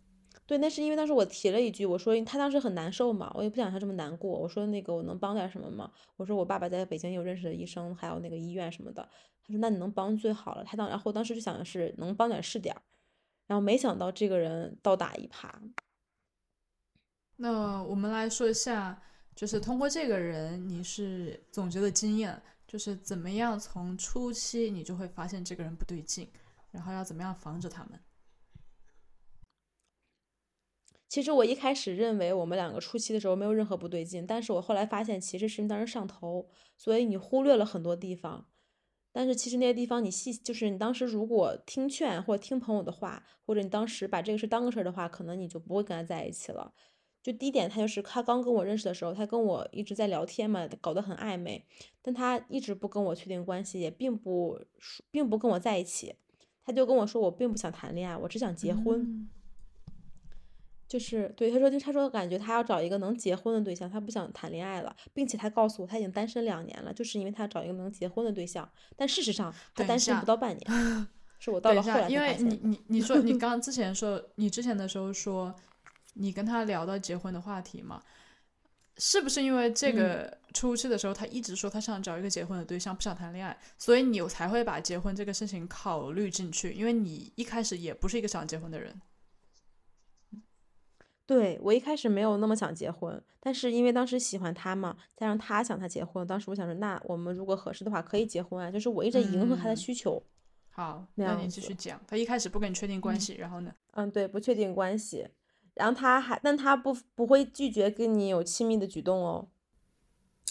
[0.53, 5.91] 对，那是因为当时我提了一句，我说他当时很难受嘛，我也不想他这么难过，我说那个我能帮点什么吗？
[6.15, 9.01] 我说我爸爸在北京有认识的医生，还有那个医院什么的。
[9.43, 10.63] 他说那你能帮最好了。
[10.63, 12.75] 他当然后当时就想的是能帮点是点，
[13.47, 15.49] 然后没想到这个人倒打一耙。
[17.37, 19.01] 那我们来说一下。
[19.35, 26.29] 就是通过这个人，你是总结的经验，就是怎么样从初期你就会发现这个人不对劲，
[26.69, 27.99] 然后要怎么样防着他们。
[31.13, 38.47] 其实我一开始认为我们两个初期的时候没有任何不对劲，但是我后来发现其实是你当时上头，所以你忽略了很多地方。
[39.11, 46.73] 但是其实那些地方你细，就是你当时如果听劝或者听朋友的话，或者你当时把这个事当个事儿的话，可能你就不会跟他在一起了。
[47.21, 51.63] 就第一点，他就是他刚跟我认识的时候，他跟我一直在聊天嘛，搞得很暧昧，
[52.01, 54.59] 但他一直不跟我确定关系，也并不
[55.11, 56.15] 并不跟我在一起，
[56.65, 59.29] 他就跟我说我并不想谈恋爱，我只想结婚。
[60.93, 68.69] 就是对他说，就他说感觉他要找一个能结婚的对象，他不想谈恋爱了，并且他告诉我他已经单身两年了，就是因为他找一个能结婚的对象。
[68.95, 71.07] 但事实上他单身不到半年，
[71.39, 75.55] 是我到了后来因为你你你说你 刚之前说你之前的时候说。
[76.15, 77.99] 你跟他聊到结婚的话题嘛？
[78.99, 86.71] 是不是因为这个初期的时候，他一直说他想找一个结婚的对象，不想谈恋爱，所以你才会把结婚这个事情考虑进去？
[86.73, 89.01] 因为你一开始也不是一个想结婚的人。
[91.25, 100.21] 对我一开始没有那么想结婚，但是因为当时喜欢他嘛，加上他想他结婚，当时我想说，那我们如果合适的话可以结婚啊，就是我一直迎合他的需求。
[100.69, 102.01] 好，那你继续讲。
[102.07, 103.73] 他一开始不跟你确定关系，然后呢？
[103.91, 105.27] 嗯，对，不确定关系。
[105.75, 109.47] 然后他还，但他不不会拒绝跟你有亲密的举动哦。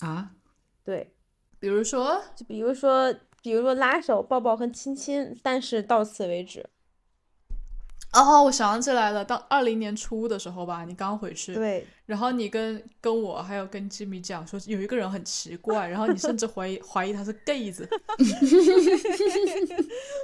[0.00, 0.32] 啊？
[0.84, 1.14] 对，
[1.58, 6.70] 比如说，就比如说，比如说拉手、抱抱和亲亲，但是到此为止。
[8.12, 17.88] 哦，我想起来了，当二零年初的时候吧，你刚回去，对，然后你跟跟我还有跟吉米讲说有一个人很奇怪，然后你甚至怀疑 怀疑他是 gay 子。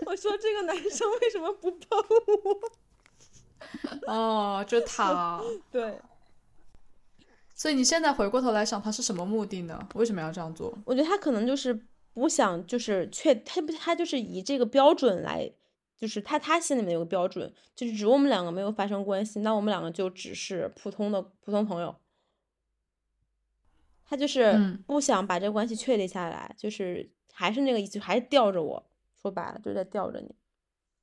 [0.04, 1.96] 我说这个男生为什么不抱
[4.04, 4.06] 我？
[4.12, 5.40] 哦，就他，
[5.72, 5.98] 对。
[7.54, 9.88] 所以你现在回过头来想，他是什么目的呢？
[9.94, 10.72] 为什么要这样做？
[10.84, 11.74] 我觉得他可能就是
[12.14, 15.50] 不想，就是确他不，他就是以这个标准来
[15.98, 21.94] 就是他他心里面有个标准，就是只我们两个没有发生关系，那我们两个就只是普通的普通朋友。
[24.04, 28.90] 他就是嗯不想把这个关系确立下来，就是还是那个意思，还是吊着我。
[29.20, 30.32] 说白了，就是在吊着你。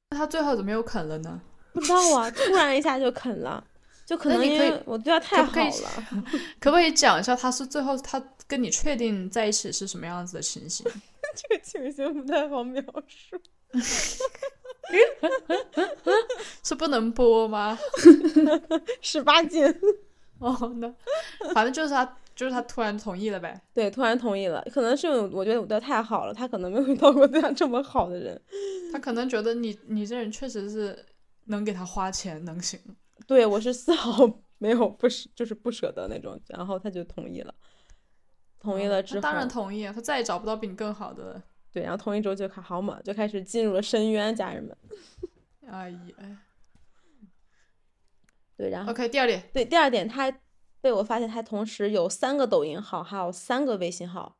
[0.09, 1.41] 那他最后怎么又啃了呢？
[1.73, 3.61] 不知道啊，突然一下就啃了，
[4.05, 6.07] 就可能因为我对他太好了。
[6.59, 10.89] 可不可以讲一下他是最后他跟你确定在一起是什么样子的情形？
[11.35, 13.37] 这个情形不太好描述。
[16.63, 17.77] 是不能播吗？
[19.01, 19.65] 十八禁。
[20.39, 20.93] 哦，那
[21.53, 23.59] 反正就是他，就是他突然同意了呗。
[23.73, 28.39] 对，突然同意了，可能是我觉得我对他太好了，他可能没有遇到过对他这么好的人。
[28.91, 31.05] 他可能觉得你你这人确实是
[31.45, 32.79] 能给他花钱，能行。
[33.25, 37.53] 对我是丝毫没有不舍， 就是不舍得那种，然后他就同意了。
[38.59, 41.43] 同意了之后，他当然同意啊，他再也找不到比你更好的了。
[41.75, 44.77] 对，然后同一周就开好嘛，就开始进入了深渊，家人们。
[45.67, 45.99] 哎呀
[48.55, 50.31] 对，然后，OK，第二点，对第二点，他
[50.79, 54.37] 被我发现他同时有三个抖音号，还有三个微信号，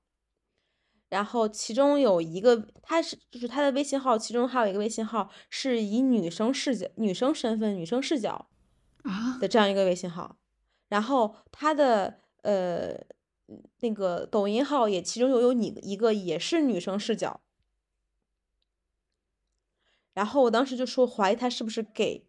[1.09, 8.47] 然后其中有一个他是就是他的微信号，其中还有一个微信号是以女生视角、女生身份、女生视角
[9.03, 10.37] 啊，的这样一个微信号，
[10.87, 12.97] 然后他的呃
[13.79, 17.41] 那个抖音号也其中有有你一个也是女生视角，
[20.13, 22.25] 然后我当时就说怀疑他是不是 gay，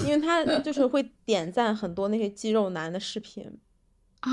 [0.00, 3.58] 因为他就是会点赞很多那些肌肉男的视频，
[4.20, 4.30] 啊，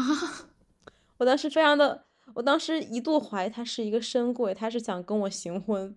[1.17, 5.95] 我当时非常的，我当时一度怀疑他是一个深柜，他是想跟我行婚。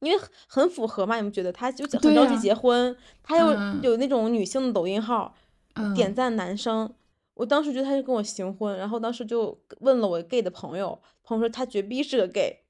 [0.00, 3.80] 因为很很符合嘛，你们觉得他就很着急结婚，他又嗯。
[3.82, 5.34] 有那种女性的抖音号，
[5.74, 6.94] 嗯，点赞男生，
[7.38, 12.64] 我当时觉得他就跟我行婚，然后当时就问了我 gay 的朋友，朋友说他绝逼是个 gay，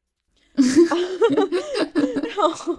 [2.36, 2.74] 然后，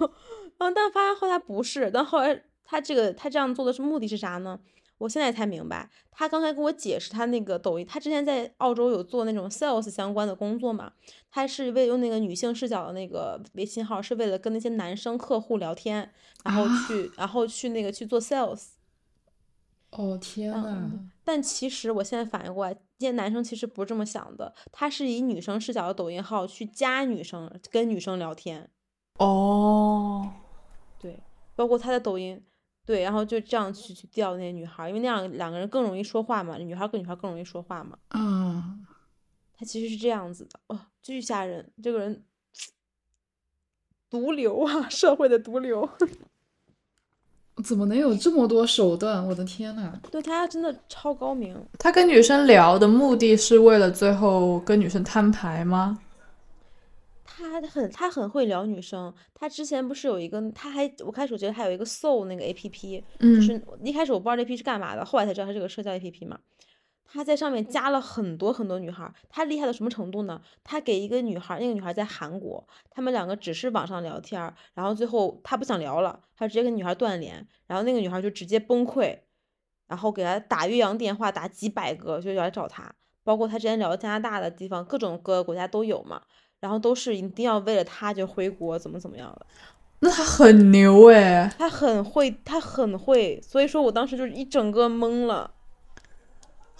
[0.59, 4.59] 然后但发现后来不是，但后来他这个他这样做的是目的是啥呢？
[4.99, 10.91] 我现在才明白，他刚才跟我解释他那个抖音，他之前在澳洲有做那种 sales 相关的工作嘛，
[11.31, 16.11] 他是为用那个女性视角的那个微信号，是为了跟那些男生客户聊天，
[16.43, 18.73] 然后啊去，然后去那个去做 sales。
[19.91, 28.69] 哦天呐，嗯，但其实我现在反应过来，这些男生其实不是这么想的，他是以女生视角的抖音号去加女生，跟女生聊天，
[29.17, 30.31] 哦，
[30.99, 31.19] 对，
[31.55, 32.43] 包括他的抖音，
[32.85, 38.85] 对，然后就这样去去钓那些女孩，因为那样两个人更容易说话嘛，女孩跟女孩更容易说话嘛，嗯，
[39.57, 42.23] 他其实是这样子的，哦，巨吓人，这个人
[44.09, 45.89] 毒瘤啊，社会的毒瘤，
[47.63, 49.25] 怎么能有这么多手段？
[49.27, 49.93] 我的天呐！
[50.11, 55.99] 对他真的超高明，他跟女生聊的目的是为了最后跟女生摊牌吗？
[57.25, 66.37] 他很他很会聊女生，他之前不是有一个，他还我开始觉得他有一个 Soul 那个 A P P，就嗯是一开始我不知道这 A P P 是干嘛的，后来才知道他是个社交 A P P 嘛。
[67.11, 70.39] 他在上面加了很多很多女孩儿，他厉害到什么程度呢？
[70.63, 79.17] 他给一个女孩，那个女孩在韩国，他们两个只是网上聊天儿，然后最后他不想聊了，他直接跟女孩断联，然后那个女孩就直接崩溃，
[79.87, 82.93] 然后给他打越洋电话，打几百个就要来找他，
[83.23, 86.21] 包括他之前聊加拿大的地方，各种各个国家都有嘛，
[86.59, 89.45] 然后都是一定要为了他就回国，怎么怎么样的。
[90.01, 95.55] 那他很牛哎，他很会，他很会，所以说我当时就是一整个懵了。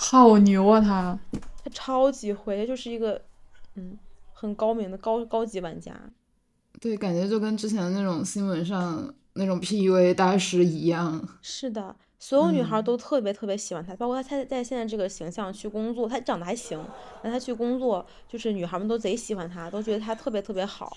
[0.02, 1.20] 好牛啊他！
[1.62, 3.22] 他超级会，就是一个
[3.76, 4.00] 嗯
[4.32, 5.94] 很高明的高高级玩家。
[6.80, 11.28] 对，感觉就跟之前那种新闻上那种 PUA 大师一样。
[11.42, 16.82] 是的，所有女孩都特别特别喜欢他，包括他他在现在这个形象去工作，他长得还行，
[17.22, 20.96] 但他去工作就是女孩们都贼喜欢他，都觉得他特别特别好。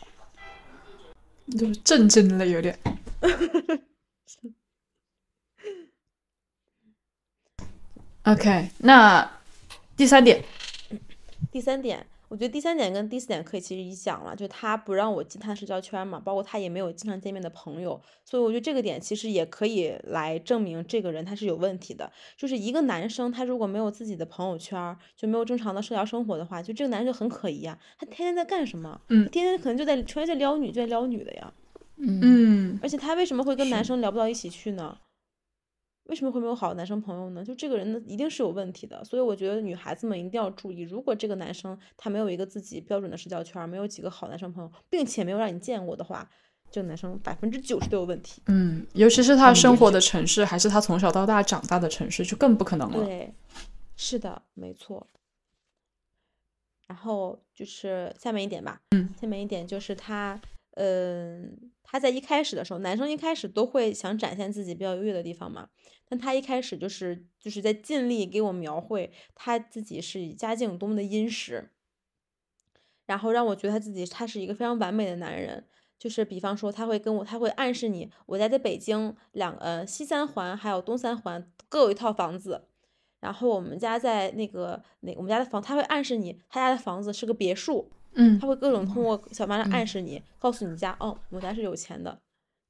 [1.58, 2.78] 就是震惊了有点。
[8.24, 9.28] OK，那
[9.96, 10.40] 第三点，
[11.50, 22.12] 第三点，我觉得第三点跟第四点可以其实一起讲了，就他不让我进他的社交圈嘛，包括他也没有经常见面的朋友，所以我觉得这个点其实也可以来证明这个人他是有问题的。
[22.36, 29.00] 就是一个男生他如果没有自己的朋友圈，就没有正常的社交生活的话，就这个男生就很可疑啊，他天天在干什么？
[29.08, 31.52] 嗯天天可能就在全在撩女，就在撩女的呀。
[31.96, 34.96] 嗯嗯，而且他为什么会跟男生聊不到一起去呢？
[36.04, 37.44] 为什么会没有好的男生朋友呢？
[37.44, 39.04] 就这个人呢，一定是有问题的。
[39.04, 46.28] 所以我觉得女孩子们一定要注意，如果这个男生他没有一个自己标准的社交圈儿，没有几个好男生朋友，并且没有让你见过的话，
[46.70, 48.42] 这个男生百分之九十都有问题。
[48.46, 53.04] 嗯，尤其是他生活的城市，还是他从小到大长大的城市，就更不可能了。
[53.04, 53.32] 对，
[53.96, 55.06] 是的，没错。
[56.88, 60.38] 然后就是下面一点吧，嗯，下面一点就是他
[60.72, 65.68] 嗯，他在一开始的时候，男生一开始都会想展现自己比较优越的地方嘛，
[66.08, 71.70] 但他一开始就是就是在尽力给我描绘他自己是家境多么的殷实，
[73.06, 75.66] 然后让我觉得他自己他是一个非常完美的男人。
[75.98, 82.64] 就是比方说，他会跟我，他会暗示你，我家在北京两呃西三环还有东三环各有一套房子，
[83.20, 88.38] 然后我们家在那个那我们家的房，他会暗示你他家的房子是个别墅，嗯。
[88.38, 92.20] 他会各种通过小方式暗示你，告诉你家哦，我家是有钱的，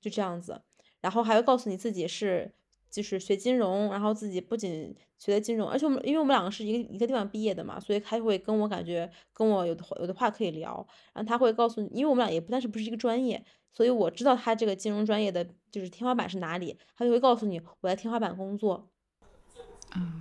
[0.00, 0.60] 就这样子，
[1.00, 2.50] 然后还会告诉你自己是
[2.90, 18.88] 就是学金融，然后自己不仅学的金融，而且我们因为我们两个是一个一个地方毕业的嘛，所以他会跟我感觉跟我有的有的话可以聊，然后他会告诉你，因为我们俩也不但是不是一个专业，所以我知道他这个金融专业的就是天花板是哪里，他就会告诉你我在天花板工作。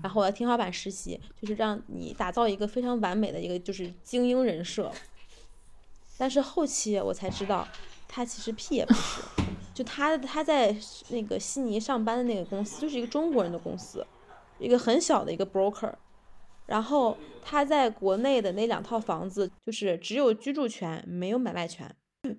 [0.03, 4.91] 然后我在天花板实习，就是让你打造一个非常完美的一个就是精英人设。
[6.21, 7.67] 但是后期我才知道，
[8.07, 9.23] 他其实屁也不是。
[9.73, 10.71] 就他他在
[11.09, 14.05] 那个悉尼上班的那个公司，就是一个中国人的公司，
[14.59, 15.91] 一个很小的一个 broker。
[16.67, 21.91] 然后他在国内的那两套房子，就是只有居住权，没有买卖权。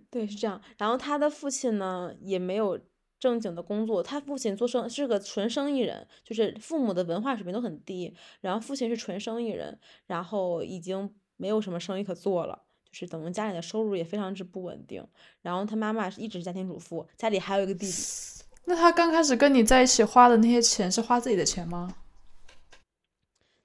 [0.08, 0.62] 对，是这样。
[0.78, 2.78] 然后他的父亲呢，也没有
[3.18, 9.76] 正经的工作，他父亲做生是个纯生意人，就是父母的文化水平都很低，然后父亲是纯生意人，
[10.06, 12.62] 然后已经没有什么生意可做了。
[12.92, 15.02] 就是等于家里的收入也非常之不稳定，
[15.40, 17.92] 然后他妈妈是一直是家庭主妇，家里还有一个弟弟。
[18.66, 21.94] 那他刚开始跟你在一起花的那些钱是花自己的钱吗？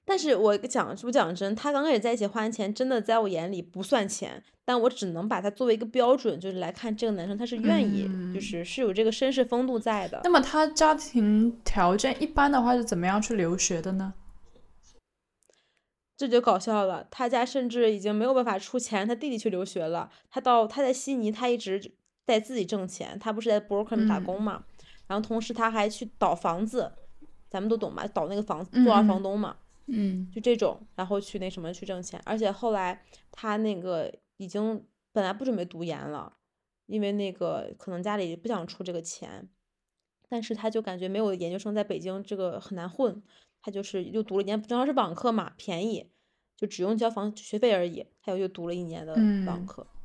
[0.04, 10.30] 但是我讲不讲真，他刚开始在一起花钱，真的在我眼里不算钱，但我只能把它作为一个标准，就是来看这个男生他是愿意，嗯就是是有这个绅士风度在的那。
[10.30, 14.14] 么他家庭条件一般的话是怎么样去留学的呢？
[16.18, 20.10] 这就搞笑了，他家甚至已经没有办法出钱他弟弟去留学了。
[20.28, 21.92] 他到他在悉尼，他一直
[22.26, 24.64] 在自己挣钱，他不是在 broker 打工嘛，
[25.06, 26.92] 然后同时他还去倒房子，
[27.48, 28.04] 咱们都懂吧？
[28.08, 32.20] 倒那个房子做二房东嘛，嗯就这种，然后去那什么去挣钱。
[32.24, 33.00] 而且后来
[33.30, 36.32] 他那个已经本来不准备读研了，
[36.86, 39.48] 因为那个可能家里不想出这个钱，
[40.28, 43.22] 但是他就感觉没有研究生在北京这个很难混，
[43.68, 46.10] 他就是又读了一年，正好是网课嘛，便宜，
[46.56, 49.12] 就只用交房学费而已，他又又读了一年的
[49.44, 49.86] 网嗯课。
[49.92, 49.97] 对。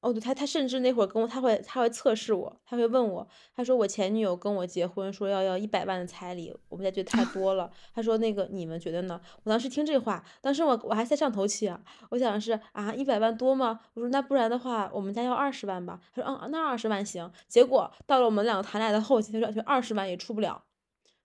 [0.00, 3.26] 哦，对他，他甚至那会儿跟我，他会他会测试我，他会问我，
[3.56, 7.68] 他说我前女友跟我结婚，说要要一百万的彩礼，我们家觉得太多了。
[7.92, 9.20] 他说那个你们觉得呢？
[9.42, 11.80] 我当时听这话，当时我我还在上头期啊，
[12.10, 13.80] 我想的是啊一百万多吗？
[13.94, 15.98] 我说那不然的话，我们家要二十万吧。
[16.14, 17.28] 他说嗯，那二十万行。
[17.48, 20.62] 结果到了我们两个谈恋爱的后期，他说就二十万也出不了。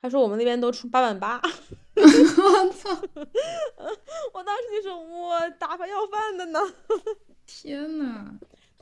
[0.02, 1.40] 他说我们那边都出八万八。
[1.96, 2.90] 我操！
[4.34, 6.60] 我当时就说我打发要饭的呢。
[7.46, 8.34] 天呐，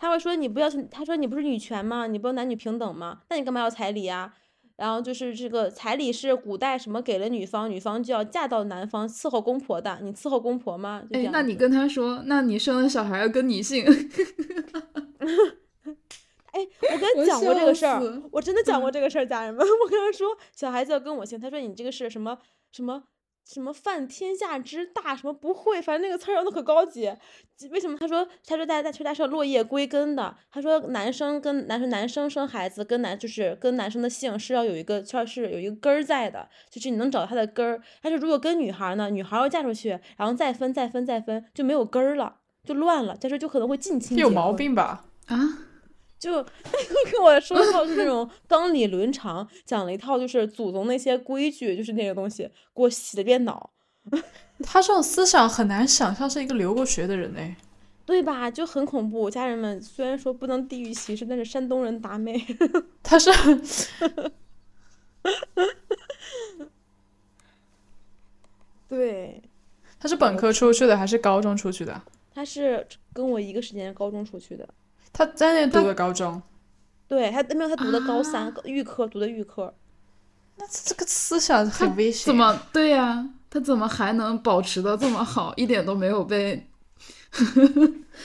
[0.01, 2.07] 他会说你不要，他说你不是女权吗？
[2.07, 3.21] 你不是男女平等吗？
[3.29, 4.33] 那你干嘛要彩礼啊？
[4.77, 11.03] 然后就是这个彩礼是古代什么给了女方，女方就要嫁到男方伺候公婆的，你伺候公婆吗？
[11.03, 13.93] 就这哎，样子那你跟他说，那你生了小孩要跟你姓， 哎，
[16.91, 22.39] 我跟我他讲过这个事儿死，我真的讲过嗯这个事儿，家人们，我跟他说小孩子要跟我姓，他说你这个是什么
[22.71, 23.03] 什么。
[23.45, 27.11] 什么犯天下之大，什么不会，反正那个词儿用的可高级。
[27.69, 30.35] 为什么他说他说大家在说他是要落叶归根的？
[30.51, 37.81] 他说男生跟男生男生生孩子跟男就是跟男生的姓是要有一个是是有一个根儿在的，就是你能找到他的根儿。
[38.01, 45.05] 但是如果跟女孩儿呢，女孩儿要嫁出去，然后再分再分再分，就没有根儿了，就乱了，再说就可能会近亲有毛病吧？
[45.27, 45.37] 啊，
[46.21, 46.31] 就
[47.11, 53.71] 跟我说一套是那种 纲理伦常，讲了一套就是祖宗那些规矩，就是那个东西，给我洗了遍脑，
[54.61, 57.57] 他这种思想很难想象是一个留过学的人哎。
[58.05, 58.51] 对吧？
[58.51, 59.29] 就很恐怖。
[59.31, 62.45] 家人们虽然说不能地域歧视，但是山东人达妹，
[63.01, 63.31] 他是
[68.89, 69.41] 对，
[69.99, 72.01] 他是本科出去的还是高中出去的？
[72.33, 74.67] 他是跟我一个时间高中出去的，
[75.13, 76.41] 他在那读的高中，
[77.07, 79.73] 对他没有他读的高三、啊预科，读的预科，
[80.57, 82.25] 那这个思想很危险。
[82.25, 86.67] 怎么对呀、他怎么还能保持的这么好，一点都没有被，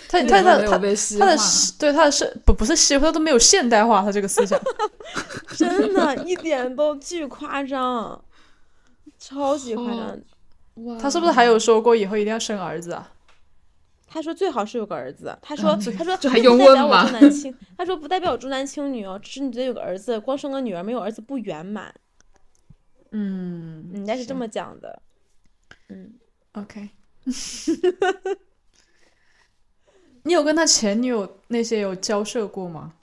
[0.09, 1.37] 他一点都没有他的他的。
[1.78, 4.59] 对他的是不不是西化，他都没有现代化，他这个思想。
[5.57, 8.22] 真的一点都巨夸张，
[9.18, 10.18] 超级夸张。
[10.84, 13.11] 哇他是不是还有说过以后一定要生儿子啊？
[14.17, 15.39] 他说最好是有个儿子。
[15.43, 21.95] 他说，他说 这还用并不代表问吗我重男轻，他说不代表我重男轻女哦，只是你觉得有个儿子，光生个女儿没有儿子不圆满。
[23.12, 25.03] 嗯人家是这么讲的。
[25.91, 26.14] 嗯
[26.53, 26.89] ，，OK。
[30.25, 32.95] 你有跟他前女友那些有交涉过吗？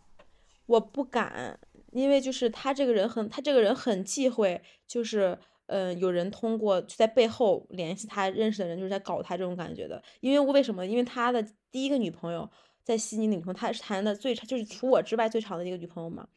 [0.65, 1.59] 我不敢，
[1.91, 5.37] 因为就是他这个人很，他这个人很忌讳，就是
[5.67, 10.01] 嗯、有人通过就在背后联系他认识的人，就是在搞他这种感觉的。
[10.19, 10.85] 因为为什么？
[10.85, 12.49] 因为他的第一个女朋友
[12.83, 16.27] 在悉尼的女朋友，他是谈的最长，就是除我之外最长的一个女朋友嘛。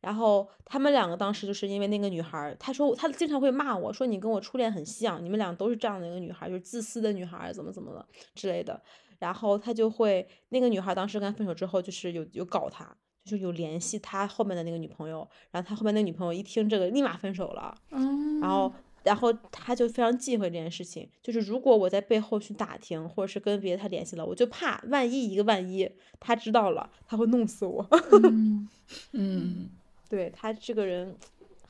[0.00, 8.82] 然后他们两个当时就是因为那个女孩，他说他经常会骂我说你跟我初恋很像，你们俩都是这样的一个女孩，就是自私的女孩，怎么怎么了之类的。
[9.18, 15.26] 然后他就会那个女孩当时跟他分手之后，就是有有搞他，就是有联系他后面的那个女朋友。
[15.50, 17.74] 然后他后面那个女朋友一听这个，立马分手了。
[17.90, 18.72] 嗯，然后
[19.02, 27.86] 然后他就非常忌讳这件事情，就是如果我在背后去打听，或者是跟别的他联系了，我就怕万一一个万一他知道了，他会弄死我。
[28.22, 28.68] 嗯
[29.12, 29.68] 嗯，
[30.08, 31.16] 对他这个人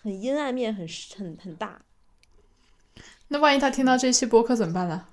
[0.02, 0.86] 很阴暗面很
[1.16, 1.82] 很很大，
[3.28, 5.07] 那万一他听到这期播客怎么办呢？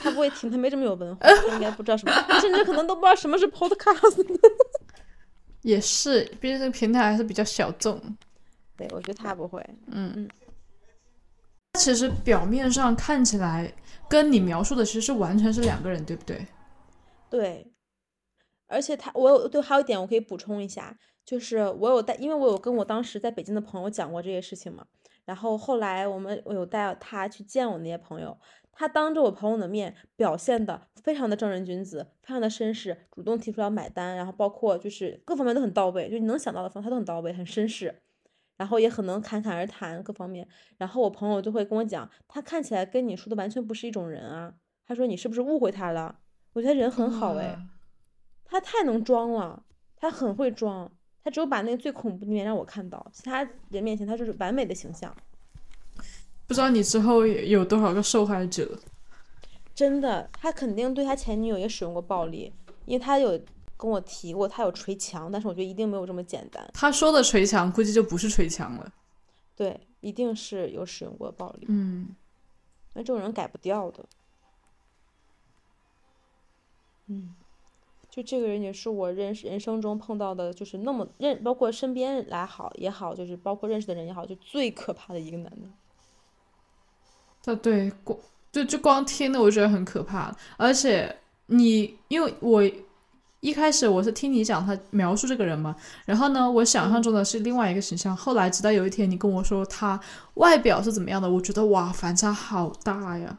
[0.00, 4.22] 他不会听，他没这么有文化， 他应该不知道什么，他甚至可能都不知道什么是 podcast。
[5.62, 8.00] 也是，毕竟这个平台还是比较小众。
[8.76, 9.60] 对，我觉得他不会。
[9.86, 10.28] 嗯嗯，
[11.74, 13.72] 其实表面上看起来
[14.08, 16.46] 跟你描述的其实是完全是两个人，对不对？
[17.28, 17.72] 对，
[18.68, 24.86] 而且他，我有对，还有一点我可以补充一下，就是我有带，因为我有跟我当时在北京的朋友讲过这些事情嘛，
[25.24, 28.38] 然后后来我们我有带他去见我那些朋友，
[28.78, 38.02] 他当着我朋友的面表现的非常的正人君子，非常的绅士，主动提出要买单，然后包括就是各方面都很到位，就你能想到的方他都很到位，很绅士。
[38.56, 44.54] 然后也很能侃侃而谈各方面，然后我朋友就会跟我讲，他看起来跟你说的完全不是一种人啊。
[44.86, 46.18] 他说你是不是误会他了？
[46.52, 47.56] 我觉得人很好哎，
[48.44, 49.64] 他太能装了，
[49.96, 50.90] 他很会装，
[51.24, 55.16] 他只有把那个最恐怖的一面让我看到，其他人面前他就是完美的形象。
[56.48, 58.80] 不知道你之后有多少个受害者？
[59.74, 62.50] 真的，他肯定对他前女友也使用过暴力，
[62.86, 63.38] 因为他有
[63.76, 66.66] 跟我提过，他有捶墙，但是我觉得一定没有这么简单。
[66.72, 68.92] 他说的捶墙，估计就不是捶墙了。
[69.54, 72.08] 对，一定是有使用过暴力，嗯，
[72.94, 74.04] 那这种人改不掉的。
[77.08, 77.34] 嗯，
[78.08, 85.68] 就这个人也是我认识人生中碰到的，就是那么认，包括身边来好也好，就是包括认识的人也好，就最可怕的一个男的。
[87.48, 88.18] 这对光
[88.52, 92.62] 就就光听的我觉得很可怕，而且你因为我
[93.40, 95.74] 一开始我是听你讲他描述这个人嘛，
[96.04, 99.98] 然后呢，我想象中的是另外一个形象，后来直到有一天你跟我说他
[100.34, 103.38] 外表是怎么样的，我觉得哇，反差好大呀。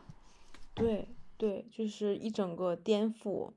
[0.74, 1.07] 对
[1.38, 3.51] 对，就是一整个颠覆。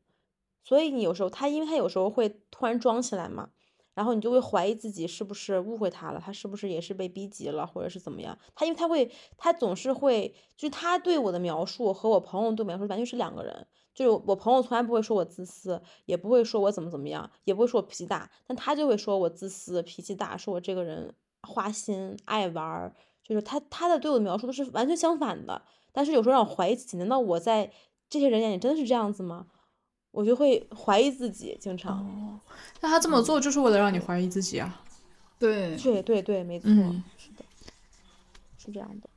[0.65, 3.49] 所以你有时候他，因为他有时候会突然装起来嘛，
[3.95, 8.39] 然后你就会怀疑自己是不是误会他了，他是不是也是被逼急了，或者是怎么样？
[8.55, 13.67] 他因为他会，他总是会，就是他对我的描述和我朋友对描述完全是两个人。
[13.95, 22.91] 就是我朋友从来不会说我自私，也不会说我怎么怎么样，也不会说我脾气大，但他就会说我自私、脾气大，说我这个人花心、爱玩，
[23.23, 25.61] 就是他他的对我的描述都是完全相反的。
[25.93, 27.71] 但是有时候让我怀疑自己，难道我在
[28.09, 29.49] 这些人眼里真的是这样子吗？
[30.13, 31.99] 我就会怀疑自己，经常。
[31.99, 32.41] 哦，
[32.81, 34.85] 那他这么做就是为了让你怀疑自己啊？
[35.39, 35.77] 对。
[35.77, 37.45] 对对对，没错，嗯是的，
[38.57, 39.11] 是这样的。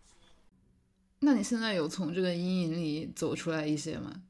[1.19, 4.23] 那你现在有从这个阴影里走出来一些吗？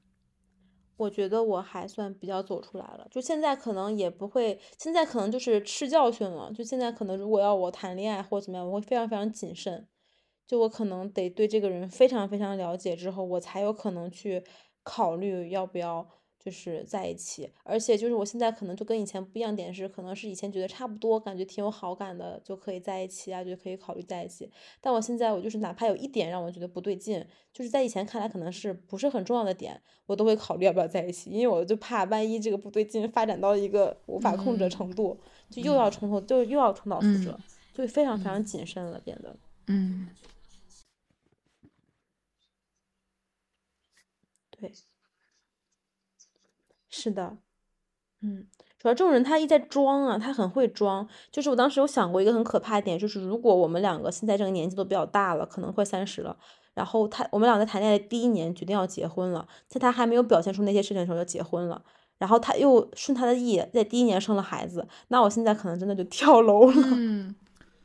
[0.97, 6.51] 我觉得我还算比较走出来了，就现在可能也不会，现在可能就是吃教训了。
[6.53, 9.87] 就现在可能如果要我谈恋爱或怎么样，我会非常非常谨慎。
[10.47, 14.43] 就我可能得对这个人非常非常了解之后，我才有可能去
[14.83, 16.07] 考虑要不要
[16.45, 17.49] 就是在一起。
[17.63, 24.47] 而且就是我现在可能就跟以前不一样点是，可能是以前觉得差不多，感觉挺有好感的，就可以在一起啊，就可以考虑在一起。
[24.79, 35.19] 但我现在我就是哪怕有一点让我觉得不对劲，就是在以前看来可能是不是很重要的点，我都会考虑要不要在一起，因为我就怕万一这个不对劲发展到一个无法控制的程度，
[35.49, 37.39] 就又要重头就又要重蹈覆辙，
[37.73, 39.35] 就非常非常谨慎了，变得。
[39.67, 40.09] 嗯，
[44.51, 44.71] 对，
[46.97, 47.37] 是的，
[48.21, 48.47] 嗯，
[48.79, 51.05] 主要这种人他一在装啊，他很会装。
[51.29, 56.37] 就是我当时有想过一个很可怕的点，就是如果我们两个现在这个年纪都比较大了，可能快三十了，
[56.73, 61.83] 然后他我们俩在谈恋爱的第一年决定要结婚了，在他还没有表现出那些事情的时候就结婚了，
[62.17, 66.81] 然后他又顺他的意，在第一年生了孩子，那我现在可能真的就跳楼了。
[66.93, 67.35] 嗯，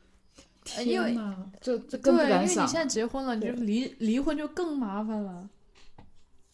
[0.77, 2.67] 呃因为天呐，这这更不对，因为你现。
[2.67, 5.49] 在结婚了，你就离离婚就更麻烦了。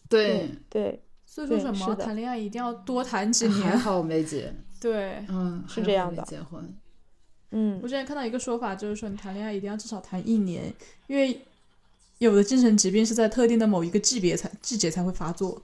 [0.08, 3.78] 对，对，所以说什么谈恋爱一定要多谈几还年。
[3.78, 6.74] 好没结， 对，嗯，是这样的结婚，
[7.50, 10.72] 嗯我，之前看到一个说法，就是说你谈恋爱一定要至少谈一年，
[11.06, 11.38] 因为
[12.16, 15.62] 有的精神疾病是在特定的某一个季别才季节才会发作。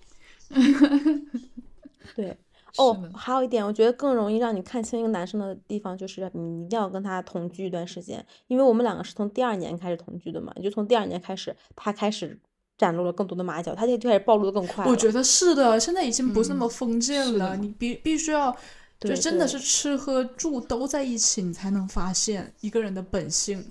[2.15, 2.37] 对，
[2.77, 12.39] 哦，还有一点，我觉得更容易让你看清一个男生的地方，就是你一定要跟他同居一段时间，因为我们两个是从第二年开始同居的嘛，也就从第二年开始，他开始
[12.85, 14.85] 展露了更多的马脚，他就就开始暴露的更快。
[14.85, 18.55] 我觉得是的，现在已经不是那么封建了，你必必须要，
[19.01, 23.65] 就真的是吃喝住都在一起，你才能发现一个人的本性。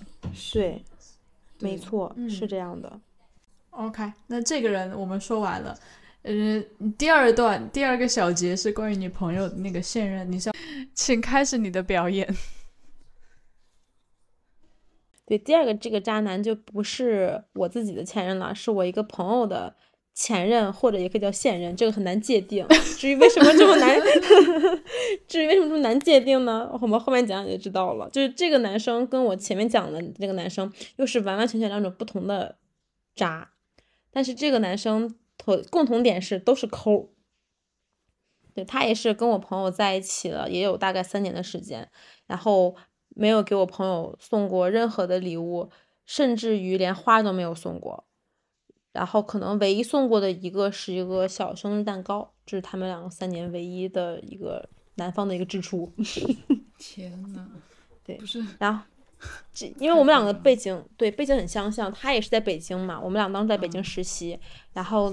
[0.52, 0.82] 对，
[1.60, 3.00] 没对错，是嗯这样的。
[3.70, 5.76] OK，那这个人我们说完了。
[6.22, 6.64] 嗯，
[6.96, 10.54] 第二段第二个小节是关于你朋友的那个现任，你想，
[10.94, 12.26] 请开始你的表演。
[15.26, 19.74] 对，第二个这个渣男就不是我自己的前任了，是我一个朋友的
[20.12, 22.66] 前任，或者也可以叫现任，这个很难界定。
[22.98, 23.98] 至于为什么这么难，
[25.26, 26.70] 至于为什么这么难界定呢？
[26.80, 28.08] 我们后面讲讲就知道了。
[28.10, 32.56] 就是这个男生跟我前面讲的那个男生又是完完全全两种不同的
[33.14, 33.50] 渣，
[34.10, 37.10] 但是这个男生同共同点是都是抠。
[38.54, 41.90] 对他也是跟我朋友在一起了，也有大概三年的时间，
[42.26, 42.76] 然后
[43.14, 45.70] 没有给我朋友送过任何的礼物，
[46.04, 48.04] 甚至于连花都没有送过。
[48.92, 55.92] 然后可能唯一送过的一个是一个小生日蛋糕，这是他们两个三年唯一的一个男方的一个支出。
[56.78, 57.44] 天呐，
[58.04, 58.84] 对不是然后
[59.52, 64.38] 这因为我们两个背景对背景很相像，他也是在北京嘛，我们俩当时在北京实习，
[64.74, 65.10] 然后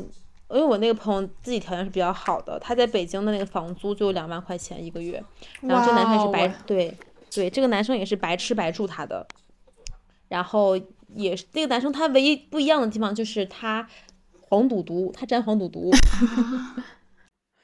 [0.50, 5.24] 因为我那个朋友自己条件是比较好的，他在北京的那个房租就两万块钱一个月，
[5.62, 6.98] 然后这男生也是白哦对
[7.34, 9.28] 对，这个男生也是白吃白住他的，
[10.28, 10.80] 然后
[11.16, 13.88] 也是这个男生他唯一不一样的地方就是他
[14.42, 15.92] 黄赌毒，他沾黄赌毒。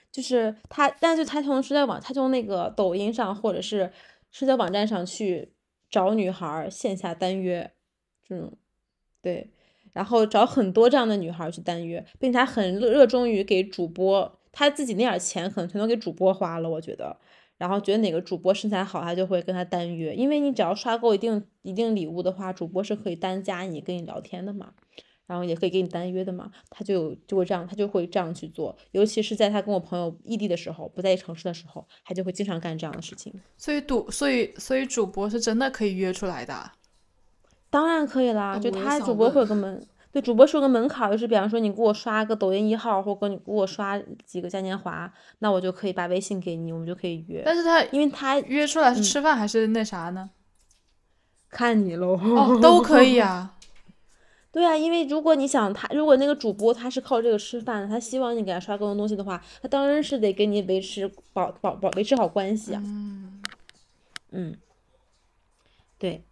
[0.09, 3.91] 就是他，但是他从社交网，他从那个抖音上或者是
[4.31, 5.53] 社交网站上去
[5.91, 7.71] 找女孩线下单约，
[8.27, 8.51] 这种，
[9.21, 9.51] 对，
[9.93, 17.15] 然后找很多这样的女孩去单约，并且他很热热衷于给主播，他自己那点钱可能全都给主播花了，我觉得，
[17.57, 24.71] 然后觉得哪个主播身材好，他就会跟他单约，因为你只要刷够一定一定礼物的话，主播是可以单加你跟你聊天的嘛。
[25.25, 33.33] 然后也可以给你单约的嘛，他就有就会这样，他就会这样去做，尤其是在他跟我朋友异地的时候，不在一城市的时候，他就会经常干这样的事情。
[33.57, 36.75] 所以赌，所以所以主播是真的可以约出来的啊。
[37.69, 47.43] 当然可以啦，就他主播会有问个门，对，主播是有个门槛，就是比方说你给我刷个抖音一号，或者你给我刷几个嘉年华，那我就可以把微信给你，我们就可以约。
[47.45, 50.29] 但是他因为他约出来是嗯吃饭还是那啥呢？
[51.49, 53.53] 看你喽，哦，都可以啊。
[54.51, 62.81] 对啊，因为如果你想他，如果那个主播他是靠这个吃饭的，他希望你给他刷更多东西的话，他当然是得跟你维持保保保维持好关系啊。
[62.83, 63.41] 嗯，
[64.31, 64.57] 嗯，
[65.99, 66.23] 对，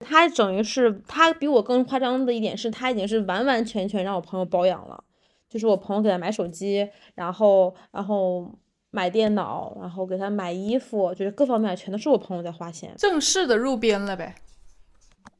[0.00, 5.02] 他等于是他比我更夸张的一点是，他已经是完完全全让我朋友包养了，
[5.48, 8.50] 就是我朋友给他买手机，然后然后
[8.90, 12.94] 买电脑，然后给他买衣服，就是各方面全都是我朋友在花钱。
[12.96, 14.34] 正式的入编了呗。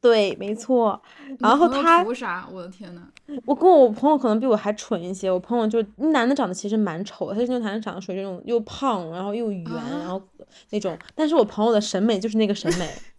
[0.01, 1.01] 对，没错。
[1.39, 2.47] 然后他图啥？
[2.51, 3.01] 我的天呐，
[3.45, 9.65] 我跟我朋友可能比我还蠢一些，我朋友就那男的长得其实蛮丑的，他是那种男的长得属于那种又胖然后又圆，
[9.99, 10.21] 然后
[10.69, 12.89] 那种，但是我朋友的审美就是那个审美，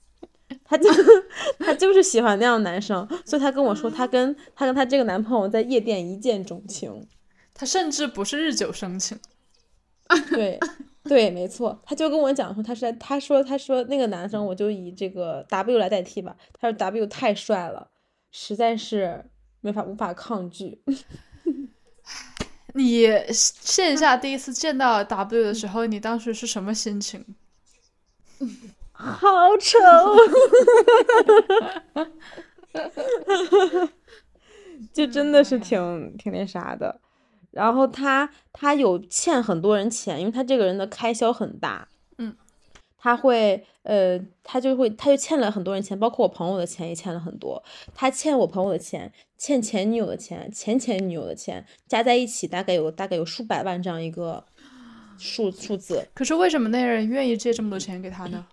[0.70, 0.88] 他就
[1.58, 7.04] 他就是喜欢那样的男生，所以他跟我说他跟他跟他这个男朋友在夜店一见钟情，
[7.52, 9.18] 他甚至不是日久生情。
[10.30, 10.60] 对
[11.02, 17.90] 对，没错，他就跟我讲说他是在他说他说那个男生我就以这个 W 来代替吧，他说 W 太帅了，
[18.30, 19.24] 实在是
[19.60, 20.80] 没法无法抗拒。
[22.74, 27.24] 你线下第一次见到 W 的时候，你当时是什么心情？
[29.00, 29.78] 好丑，
[34.92, 37.00] 就真的是挺挺那啥的。
[37.50, 41.88] 然后他他有欠很多人钱，因为他这个人的开销很大。
[42.18, 42.36] 嗯，
[42.96, 47.60] 他会呃，他就会他就欠了很多人钱，包括我朋友的钱也欠了很多。
[47.94, 54.44] 他欠我朋友的钱，欠前女友的钱，前前女友的钱，加在一起大概有大概有数百万这样一个
[55.18, 56.06] 数数字。
[56.14, 58.46] 可是为什么那人愿意借这么多钱给他呢？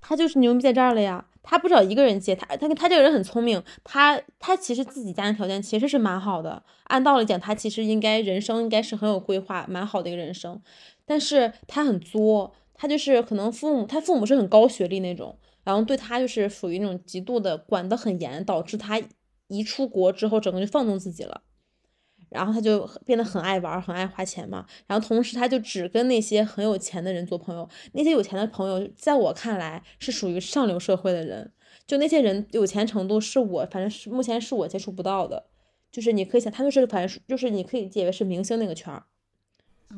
[0.00, 1.26] 他就是牛逼在这儿了呀！
[1.42, 10.60] 他不找一个人借，他他他这个人很聪明，他他其实自己家庭条件其实是蛮好的，按道理讲他其实应该人生应该是很有规划，蛮好的一个人生，
[11.06, 19.00] 但是他很作，他就是可能父母他父母是很高学历那种，然后对他就是属于那种极度的管得很严，导致他
[19.48, 21.40] 一出国之后整个就放纵自己了。
[22.30, 24.64] 然后他就变得很爱玩，很爱花钱嘛。
[24.86, 31.52] 然后同时他就只跟那些很有钱的人做朋友，那些有钱的朋友，在我看来是属于上流社会的人。
[31.86, 35.44] 就那些人有钱程度是我，反正是目前是我接触不到的。
[35.90, 39.02] 就是你可以想，他们是反正就是你可以解为是明星那个圈儿，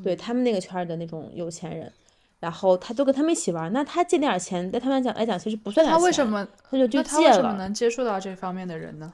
[0.03, 1.93] 对他们那个圈儿的那种有钱人，
[2.41, 9.13] 然后他都跟他们一起玩，那他借那点钱对他们来讲来讲其实不算点他，为什么他就就借了，为什么能接触到这方面的人呢？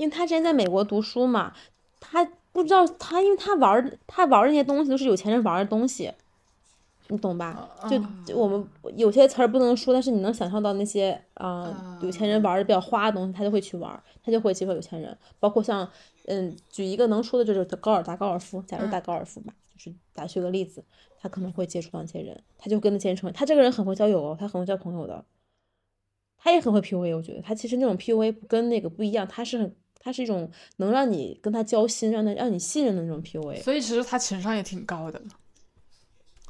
[0.00, 1.52] 因为他之前在美国读书嘛，
[2.00, 6.10] 他不知道他，因为他玩儿他玩儿那些东西都是有钱人玩儿的东西，
[7.08, 7.68] 你懂吧？
[7.86, 15.86] 就就我们有些词儿不能说，但是你能想象到那些啊、呃有钱人玩的比较花的东西，他就会去玩儿，他就会接触有钱人，包括像
[16.24, 20.82] 嗯，举一个能说的就是高尔打高尔夫，假如打高尔夫吧，就是打举个例子，
[21.20, 25.22] 他可能会接触到那些人，他就跟那些人成为，他这个人很会交友哦，他很会交朋友的，
[26.38, 29.76] 他也很会 PUA，我觉得他其实那种 PUA 跟那个不一样，他是很。
[30.02, 35.22] 他是一种能让你跟他交心，让他让你信任的那种 PUA，所以其实他情商也挺高的。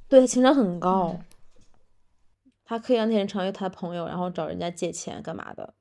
[0.08, 1.20] 对他情商很高，
[2.64, 5.74] 他可以让那些人成为他的朋友，然后找人家借钱干嘛的。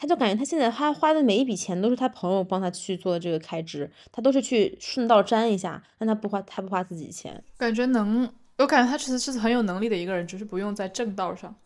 [0.00, 7.42] 他就感觉他现在他花的每一笔钱都是他朋友帮他去做的这个开支，他都是去顺道沾一下，但他不花他不花自己钱。
[7.56, 11.56] 感觉能，我感觉他其实是很有能力的一个人，只是不用在正道上。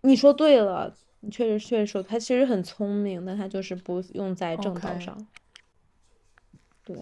[0.00, 5.26] 你说对了，你确实确实说他其实很聪明，但他就是不用在正道上。
[6.84, 6.96] 对，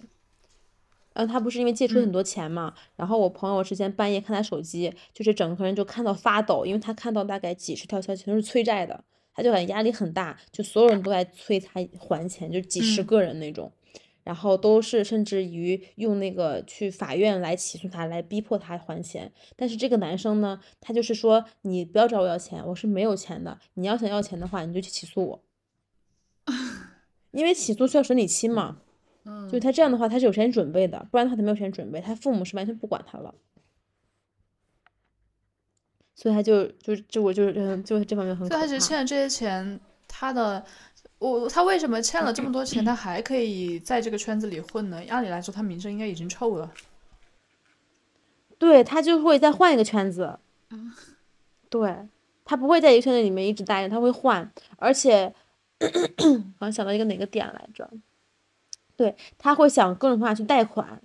[1.13, 9.03] 然后他不是因为借出很多钱嘛，然后我朋友之前半夜看他手机，就是整个人就看到发抖，因为他看到大概几十条消息全是催债的，
[9.33, 13.71] 他就感觉压力很大，就所有人都在催他还钱，就几十嗯个人那种。
[14.27, 19.31] 然后都是甚至于用那个去法院来起诉他，来逼迫他还钱。
[19.55, 23.57] 但是这个男生呢，他就是说你不要找我要钱，我是没有钱的。
[23.75, 25.43] 你要想要钱的话，你就去起诉我，
[27.31, 28.81] 因为起诉需要审理期嘛。
[29.23, 33.33] 嗯就他这样的话，他是有时间准备的，不然的话他没有时间准备，他父母是完全不管他了。
[36.15, 38.45] 所以他就就就我就是嗯，就是这方面很。
[38.47, 40.65] 所以他其实欠了这些钱，他的
[41.19, 45.01] 我他为什么欠了这么多钱，他还可以在这个圈子里混呢？
[45.09, 46.71] 按理来说，他名声应该已经臭了。
[48.59, 50.39] 对他就会再换一个圈子，
[51.69, 52.07] 对
[52.43, 55.33] 他不会在一个圈子里面一直待着，他会换，而且
[56.57, 57.89] 好像想到一个哪个点来着，
[58.95, 61.01] 对他会想各种方法去贷款，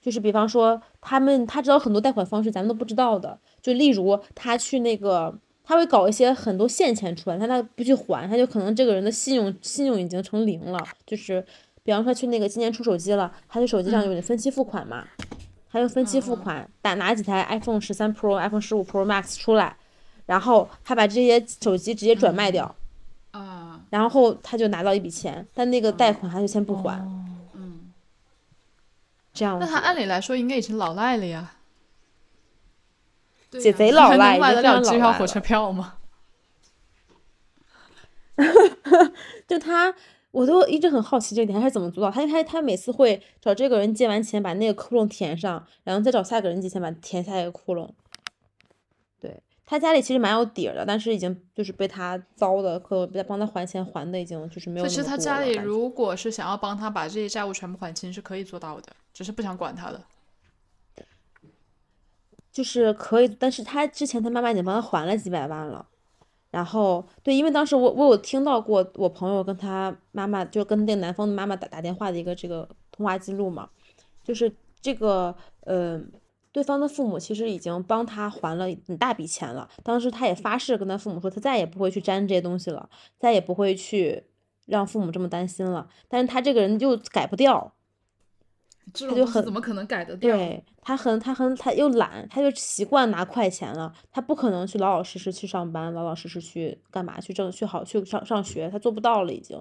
[0.00, 5.38] 就是比方说他们他知道很多贷款方式咱们都不知道的，就例如他去那个
[5.68, 11.44] 他会搞一些很多现钱出来，但他不去还，他就可能这个人的信用信用已经成零了，就是
[11.82, 15.04] 比方说去那个今年出手机了，他就手机上有点分期付款嘛。
[15.70, 19.76] 他就分期付款，打拿几台 iPhone 十三 Pro、iPhone 十五 Pro Max 出来，
[20.24, 22.74] 然后他把这些手机直接转卖掉，
[23.32, 26.98] 啊，然后他就拿到一笔钱，但那个贷款他就先不还，
[27.52, 27.92] 嗯，
[29.34, 31.52] 这样那他按理来说应该已经老赖了呀
[33.50, 35.94] 姐贼老还赖，能买得了机票、火车票吗？
[39.48, 39.92] 就他，
[40.30, 42.10] 我都一直很好奇这一点，他是怎么做到？
[42.10, 47.90] 他他他每次会找这个人借完钱，把那个窟窿填上，然后再找下个人借钱，把填下一个窟窿。
[49.18, 60.00] 对他家里其实蛮有底儿的，但是已经就是被他糟的，和被他帮他还钱还的已经就是没有所以其实他家里如果是想要帮他把这些债务全部还清，是可以做到的，只是不想管他的。
[62.58, 65.86] 就是可以，但是他之前他妈妈已经帮他还了几百万了。
[66.50, 73.70] 然后对，因为当时我我有听到过我朋友跟他妈妈，就跟那个男方的妈妈打打电话的一个这个通话记录嘛，
[74.24, 76.02] 就是这个呃，
[76.50, 79.68] 对方的父母其实已经帮他还了很大笔钱了。
[79.84, 82.90] 当时他也发誓跟他父母说，他再也不会去沾这些东西了，
[83.20, 84.24] 再也不会去
[84.66, 85.88] 让父母这么担心了。
[86.08, 87.72] 但是他这个人就改不掉，
[88.92, 90.36] 这种就很怎么可能改得掉？
[90.36, 99.60] 对他很他很他又懒，他就习惯拿快钱了，他不可能去老老实实去上班，老老实实去干嘛去挣去好去上上学，他做不到了已经，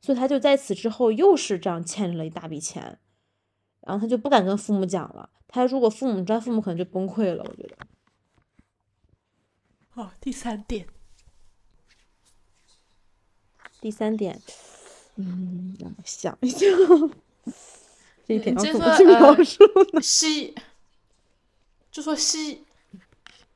[0.00, 2.98] 所以他就在此之后又是这样欠了一大笔钱，
[3.82, 7.76] 然后他就不敢跟父母讲了，他如果父母知道，父母可能就崩溃了，我觉得。
[9.94, 10.86] 哦，第三点，
[13.80, 14.40] 第三点，
[15.14, 16.68] 嗯， 让我想一想，
[18.26, 20.00] 这一点你接要怎么去着说呃描述呢？
[20.00, 20.54] 吸，
[21.90, 22.62] 就说吸，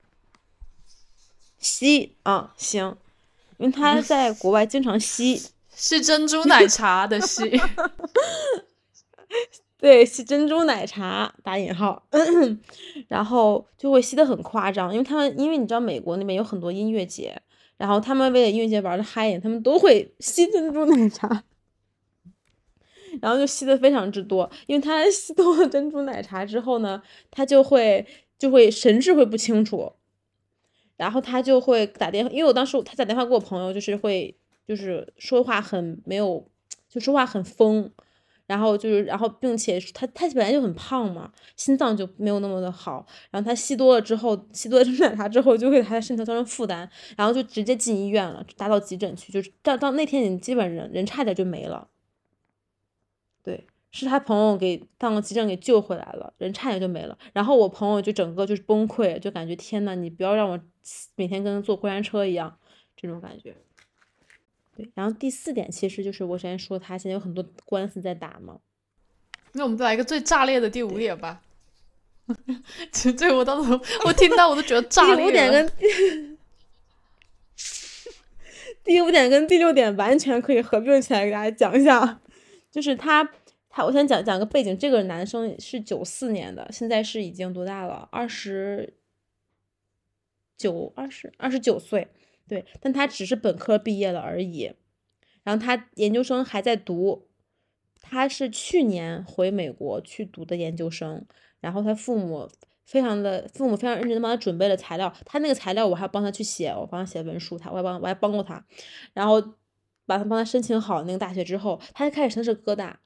[1.58, 2.96] 吸啊，行，
[3.58, 5.40] 因为他在国外经常吸。
[5.80, 7.48] 是珍珠奶茶的吸。
[9.78, 12.02] 对，吸珍珠奶茶打引号，
[13.06, 17.40] 然后就会吸的很夸张，因为他们因为你知道美国那边有很多音乐节，
[17.76, 21.44] 然后他们为了音乐节玩的嗨一点，他们都会吸珍珠奶茶，
[23.20, 28.06] 然后就吸的非常之多，因为他 吸多了珍珠奶茶之后呢，他就会
[28.38, 29.92] 就会神志会不清楚，
[30.96, 36.46] 然后他就会打电话，因为我当时他打电话给我朋友，就是会就是说话很没有，
[36.88, 37.90] 就说话很疯，
[38.46, 51.88] 然后就是然后并且他他本来就很胖嘛，心脏就没有那么的好，然后他吸多了之后，吸多了珍珠奶茶之后就会他的身体造成负担，然后就直接进医院了，打到急诊去，就是到到那天你基本人人差点就没了，
[53.49, 53.66] 对。
[53.90, 57.18] 是他朋友给当了急诊给救回来了，人差点就没了。
[57.32, 60.61] 然后我朋友就整个就是崩溃，就感觉天呐，你不要让我
[61.16, 62.55] 每天跟坐过山车一样，
[62.94, 63.57] 这种感觉。
[64.76, 68.59] 对，然后第四点其实就是我之前说他现在有很多官司在打嘛。
[69.53, 71.40] 那我们再来一个最炸裂的第五点吧。
[72.92, 73.72] 其实这我当时
[74.05, 75.24] 我听到我都觉得炸 裂。
[75.24, 75.72] 第五点跟
[78.84, 82.20] 第五点跟第六点完全可以合并起来给大家讲一下，
[82.70, 83.30] 就是他。
[83.84, 84.76] 我先讲讲个背景。
[84.76, 88.08] 这个男生是九四年的，现在是已经多大了？
[88.12, 88.94] 二十
[90.56, 92.08] 九、二十二十九岁。
[92.46, 94.72] 对，但他只是本科毕业了而已。
[95.42, 97.28] 然后他研究生还在读，
[98.00, 101.24] 他是去年回美国去读的研究生。
[101.60, 102.48] 然后他父母
[102.84, 105.12] 非常的，父母非常认真的帮他准备了材料。
[105.26, 108.64] 他那个材料我还帮他去写，我帮他写文书，他我还帮我还帮过他。
[109.12, 109.40] 然后
[110.06, 113.00] 把他帮他申请好那个大学之后，他就开始申的是哥大。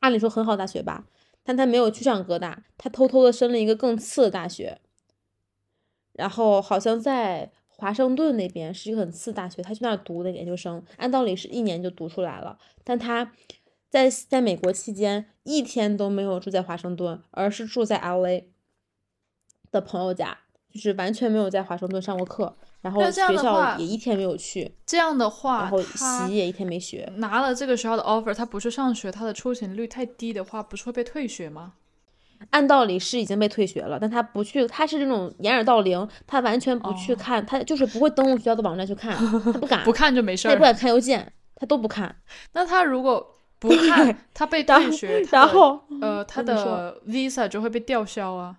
[0.00, 1.06] 按理说很好大学吧，
[1.42, 4.80] 但他没有去上哥大，他偷偷的申了一个更次的大学，
[6.12, 13.32] 然后好像在华盛顿那边是一个很次大学，他去那儿读的研究生，按道理是一年就读出来了，但他
[13.88, 18.44] 在在美国期间一天都没有住在华盛顿，而是住在 LA
[19.70, 20.38] 的朋友家，
[20.72, 22.56] 就是完全没有在华盛顿上过课。
[22.80, 27.10] 然后学校也一天没有去，这样的话，然后习也一天没学。
[27.16, 31.72] 拿了这个学校的 offer，他不去上学，他的出勤率太低的话，不是会被退学吗？
[32.50, 42.14] 按道理是已经被退学了，但他不去，他是这种掩耳盗铃，他完全不去看，他就是不会登录学校的网站去看，他不敢， 不看就没事儿，他也不敢看邮件，他都不看。
[42.52, 48.54] 那他如果不看， 他被退学，然后呃，他的 visa 就会被吊销啊。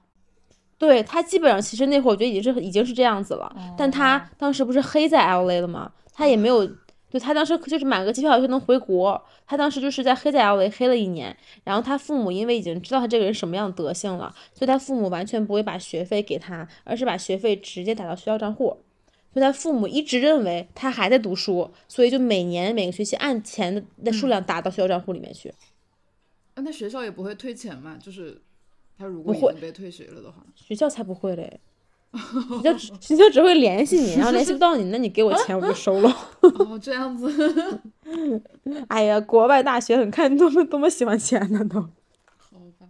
[0.80, 5.92] 对他基本上其实那会儿我觉得已经是已经是这样子了，但他当时不是黑在 L A 了吗？
[6.14, 6.66] 他也没有，
[7.12, 9.22] 对他当时就是买个机票就能回国。
[9.46, 18.78] 他当时就是在黑在 L A 黑了一年，然后他父母因为已经知道他这个人什么样的德性了，所以他父母完全不会把学费给他，而是把学费直接打到学校账户。
[19.34, 25.54] 所以他父母一直认为他还在读书，所以就每年每个学期按钱的的数量打到学校账户里面去。
[26.56, 27.98] 那学校也不会退钱嘛？
[28.02, 28.42] 就是。
[29.00, 31.62] 他如果已经被退学了的话，学校才不会嘞，
[32.62, 36.10] 学校学校只会联系你，然后联系不到你，那你给我钱我就收了。
[36.44, 37.80] 哦，这样子。
[38.90, 41.80] 哎呀，国外大学很看多么多么喜欢钱的都。
[41.80, 42.90] 好吧。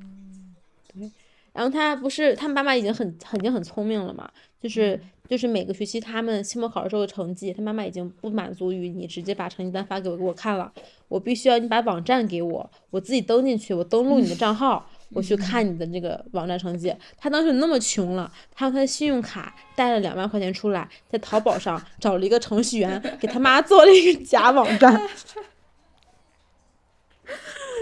[0.00, 0.56] 嗯。
[0.92, 1.08] 对。
[1.52, 4.28] 然后他不是他妈妈已经很已经很聪明了嘛？
[4.60, 10.72] 就是就是每个学期他们期末考试时候的成绩，他妈妈已经不满足于你直接把成绩单发给我给我看了，
[11.06, 14.84] 我必须要你把网站给我，我自己登进去，我登录你的账号。
[15.14, 24.92] 我去看你的这个网站成绩，他当时那么穷了，他用他的信用卡贷了两万块钱出来，在淘宝上找了一个程序员，给他妈做了一个假网站。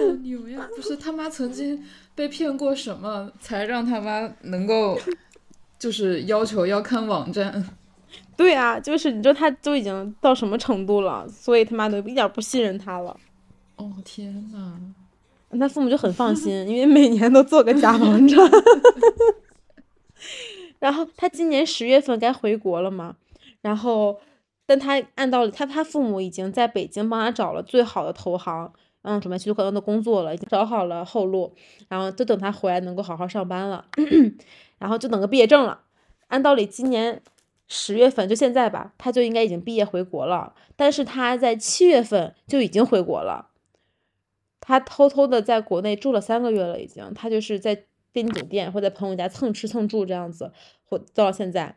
[0.01, 0.69] 好牛呀！
[0.75, 4.99] 不是他妈曾经被骗过什么，才让他妈能够
[5.79, 7.69] 就是要求要看网站？
[8.37, 13.15] 对啊，就是你知道他都已经到什么程度了，所以他妈都一点不信任他了。
[13.77, 14.81] 哦天呐！
[15.59, 18.39] 他父母就很放心，因为每年都做个假网站。
[20.79, 23.17] 然后他今年十月份该回国了嘛？
[23.61, 24.19] 然后，
[24.65, 28.73] 但他按道理，他他父母已经在北京帮他找了最好的投行，
[29.03, 31.53] 嗯，准备去可能的工作了，已经找好了后路，
[31.89, 33.85] 然后就等他回来能够好好上班了，
[34.79, 35.81] 然后就等个毕业证了。
[36.29, 37.21] 按道理今年
[37.69, 43.49] 十月份就现在吧，他就应该已经毕业回国了，但是他在七月份就已经回国了。
[44.71, 47.13] 他偷偷的在国内住了三个月了，已经。
[47.13, 50.53] 他就是在便利酒店或在朋友家蹭吃蹭住这样子，
[50.85, 51.75] 或到现在，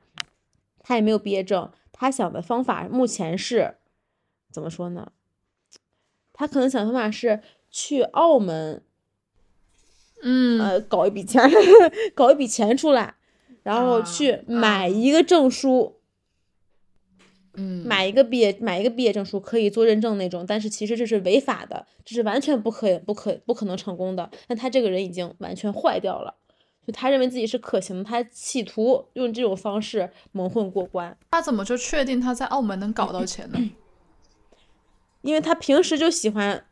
[0.80, 1.72] 他也没有毕业证。
[1.92, 3.78] 他想的方法目前是，
[4.52, 5.12] 怎么说呢？
[6.34, 7.42] 他可能想方法是
[7.72, 8.84] 去澳门，
[10.22, 11.50] 嗯，呃，搞一笔钱，
[12.14, 13.16] 搞一笔钱出来，
[13.64, 16.00] 然后去买一个证书。
[17.56, 24.30] 嗯，买一个毕业买一个毕业证书可以做认证那种，但是其实这是违法的，这是完全不可不可不可能成功的。
[24.48, 26.34] 但他这个人已经完全坏掉了，
[26.88, 31.16] 就他认为自己是可行的，他企图用这种方式蒙混过关。
[31.32, 33.60] 他怎么就确定他在澳门能搞到钱呢？
[35.22, 36.66] 因为他平时就喜欢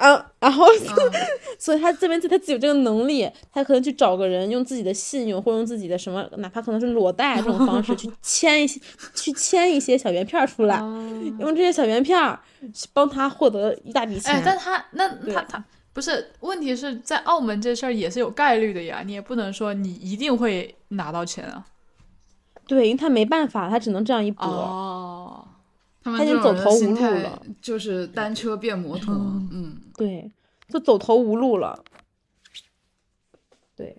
[0.00, 1.12] 啊，啊，然后嗯
[1.58, 8.80] 所以他这边他自己有这个能力，他可能去找个人，用自己的信用或用自己的什么，哪怕可能是裸贷这种方式 去签一些，
[9.14, 10.78] 去签一些小圆片出来，
[11.38, 12.18] 用这些小圆片
[12.72, 14.34] 去帮他获得一大笔钱。
[14.34, 21.66] 哎，但他那他他不是问题是在澳门这事儿也是有概率的呀，你也不能说你一定会拿到钱啊。
[22.66, 24.46] 对，因为他没办法，他只能这样一搏。
[24.46, 25.44] 哦，
[26.04, 30.32] 他已经这种人走投无路的心态了就是单车变摩托，嗯，对，
[30.68, 31.84] 就走投无路了。
[33.76, 33.94] 对，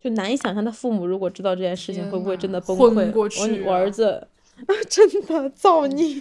[0.00, 3.06] 就难以想象他父母如果知道这件事情，会不会真的崩溃？
[3.06, 4.26] 我过去女我啊儿子
[4.90, 6.20] 真的造孽。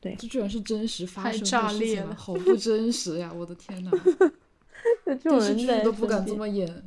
[0.00, 3.30] 对这居然是真实发太生炸裂的事情好不真实呀！
[3.36, 3.90] 我的天呐，
[5.04, 6.82] 这种电视剧都不敢这么演。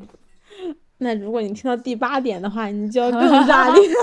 [0.97, 3.95] 那如果你听到第八点的话，你就要 更炸裂了。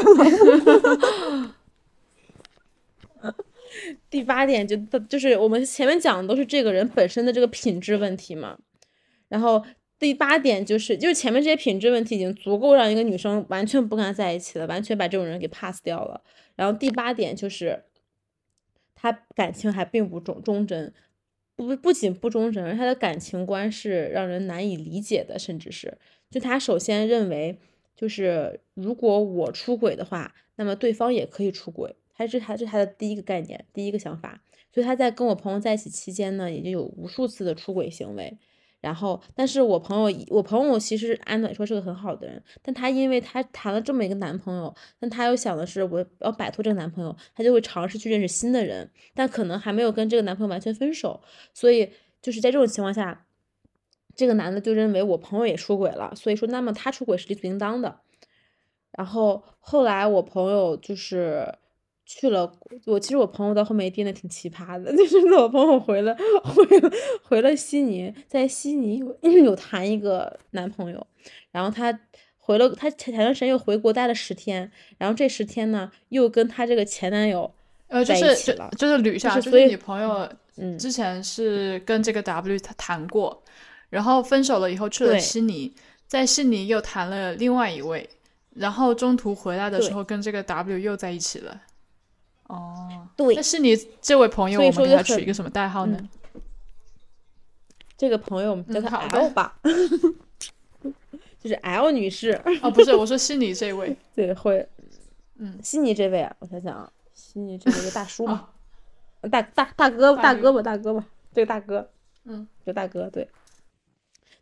[4.11, 4.77] 第八点就
[5.09, 8.59] 就是我们前面讲的都是这个人本身的这个品质问题嘛，
[9.29, 9.65] 然后
[9.99, 16.21] 第八点就是就是前面这些品质问题已经足够让一个女生完全不跟他在一起了，完全把这种人给 pass 掉了。
[16.57, 17.85] 然后第八点就是
[18.97, 20.93] 他感情还并不忠忠贞，
[21.55, 25.97] 不不仅不忠贞，而他的感情观是让人难以理解的，甚至是
[26.31, 27.59] 就他首先认为，
[27.95, 34.43] 就是如果我出轨的话，那么对方也可以出轨，他是他是他的第一个概念，第一个想法。
[34.71, 38.37] 所以他在跟我朋友在一起期间呢，也就有无数次的出轨行为。
[38.83, 51.23] 然后，但是我朋友，我朋友其实按理说是个很好的人，但他因为他谈了这么一个男朋友，但他又想的是我要摆脱这个男朋友，他就会尝试去认识新的人，但可能还没有跟这个男朋友完全分手，
[51.55, 51.91] 所以
[52.21, 53.27] 就是在这种情况下，
[54.15, 58.01] 这个男的就认为我朋友也出轨了，所以说那么他出轨是理所应当的。
[58.93, 61.55] 然后后来我朋友就是
[62.13, 62.53] 去了，
[62.87, 66.91] 我其实我朋友到后面也变得挺奇葩的， 就是我朋友回了回了
[67.23, 71.07] 回了悉尼，在悉尼有 有谈一个男朋友，
[71.53, 71.97] 然后他
[72.37, 77.49] 回了他前前段时间又回国待了十天，然后这十天呢又跟他这个前男友
[77.87, 83.41] 呃，就在一是就起了就是捋一下，就是你朋友嗯之前是跟这个 W 他谈过，
[83.89, 85.73] 然后分手了以后去了悉尼，
[86.09, 88.11] 在悉尼又谈了另外一位，
[88.57, 91.63] 然后中途回来的时候跟这个 W 又在一起了。
[92.51, 93.35] 哦，对。
[93.35, 95.99] 那是你这位朋友，所以我们给说就很他取一个什么代号呢？
[97.97, 99.09] 这个朋友我们叫她嗯好。
[99.09, 99.61] 的 L 吧，
[101.39, 102.33] 就是 L 女士。
[102.63, 103.97] 哦，不是，我说悉尼这位。
[104.17, 104.67] 对，会，
[105.37, 105.59] 嗯。
[105.63, 108.49] 悉尼这位啊，我想想啊，悉尼这位个大叔嘛。
[109.21, 110.53] 哦，大大大哥大哥。
[110.53, 111.91] 吧，大哥吧，这个大哥，
[112.25, 113.29] 嗯，这大哥，对，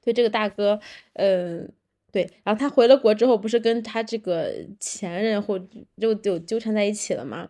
[0.05, 0.79] 对这个大哥，
[1.15, 1.69] 嗯，
[2.13, 5.59] 对，然后他回了国之后，不是跟他这个前任或
[6.01, 7.49] 就就纠缠在一起了吗？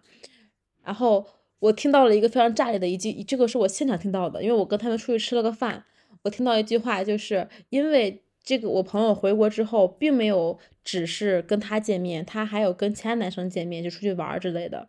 [0.89, 1.23] 然后
[1.59, 5.85] 我听到了一个非常炸裂的一句，这个是我现场听到的，因为我跟他们出去吃了个饭，
[6.23, 14.89] 我听到一句话，就是因为这个我朋友回国之后，并没有只是跟他见面，他还有跟其他男生见面，就出去玩之类的。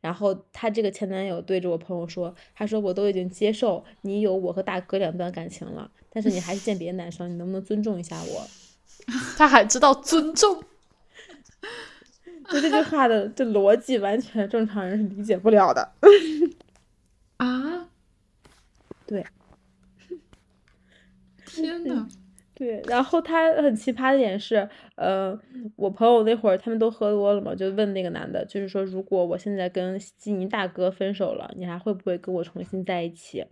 [0.00, 8.46] 然后他这个前男友对着我朋友说：“他说我都已经接受你有我和大哥两段感情了，但是你还是见别的男生，你能不能尊重一下我？”
[9.36, 10.62] 他还知道尊重，
[12.52, 15.92] 就这句话的这逻辑，完全正常人是理解不了的。
[17.38, 17.88] 啊！
[19.06, 19.24] 对，
[21.46, 22.06] 天呐，
[22.54, 25.38] 对，然后他很奇葩的点是，呃，
[25.76, 33.44] 我朋友那会儿他们都喝多了嘛，就问那个男的，就是说，如果我现在跟悉尼大哥分手了，你还会不会跟我重新在一起？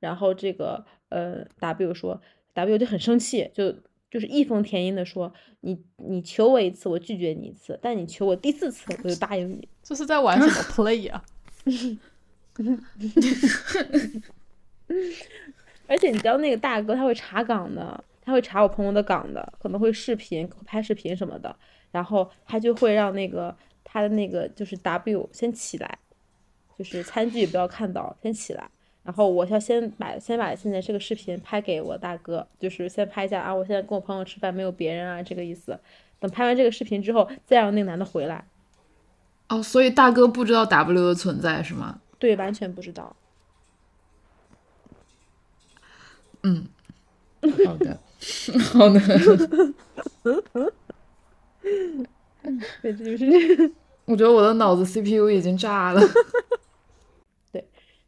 [0.00, 2.20] 然后这个呃 W 说
[2.54, 3.74] ，W 就很生气，就
[4.16, 9.68] 就是义愤填膺的说，你你求我一次，我拒绝你一次，但你求我第四次，我就答应你。
[9.84, 11.22] 这是在玩什么 play 啊？
[15.86, 21.54] 而且你知道那个大哥他会查岗的，他会查我朋友的岗的，可能会视频拍视频什么的，
[21.90, 23.54] 然后他就会让那个
[23.84, 25.98] 他的那个就是 W 先起来，
[26.78, 28.70] 就是餐具不要看到，先起来，
[29.06, 35.78] 然后我要先把先把现在这个视频拍给我大哥，就是先拍一下啊，我现在跟我朋友吃饭没有别人啊这个意思。
[36.18, 38.44] 等拍完这个视频之后，再让那个男的回来。
[39.48, 42.00] 哦，所以大哥不知道 W 的存在是吗？
[42.18, 43.14] 对，完全不知道。
[46.42, 46.66] 嗯，
[47.64, 48.00] 好的，
[48.72, 49.00] 好的。
[52.82, 53.72] 对，这就是
[54.04, 56.00] 我觉得我的脑子 CPU 已经炸了。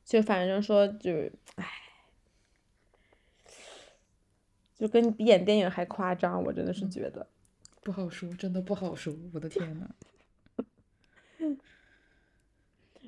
[0.08, 1.66] 就反正说就是，唉，
[4.74, 7.26] 就跟比演电影还夸张，我真的是觉得。
[7.82, 9.14] 不好说，真的不好说。
[9.34, 9.86] 我的天呐，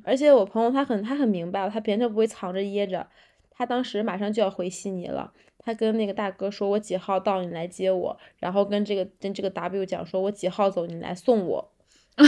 [0.02, 3.08] 而且我朋友他很他很明白，他别人就不会藏着掖着，
[3.48, 11.72] 他当时马上就要回悉尼了，他跟那个大哥说：“我几号到，你来接我。”然后跟这个跟这个 W 讲说：“我几号走，你来送我。”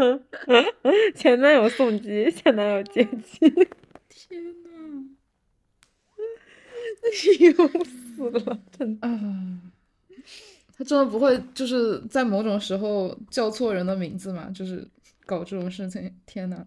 [1.14, 3.38] 前男友送机， 前男友接机。
[4.08, 5.04] 天呐，
[7.40, 7.52] 忧
[7.84, 9.06] 死了，真的。
[9.08, 9.60] 啊，
[10.76, 14.50] 他真的不会就是在某种时候叫错人的名字嘛？
[14.54, 14.86] 就是
[15.26, 16.66] 搞这种事情，天呐。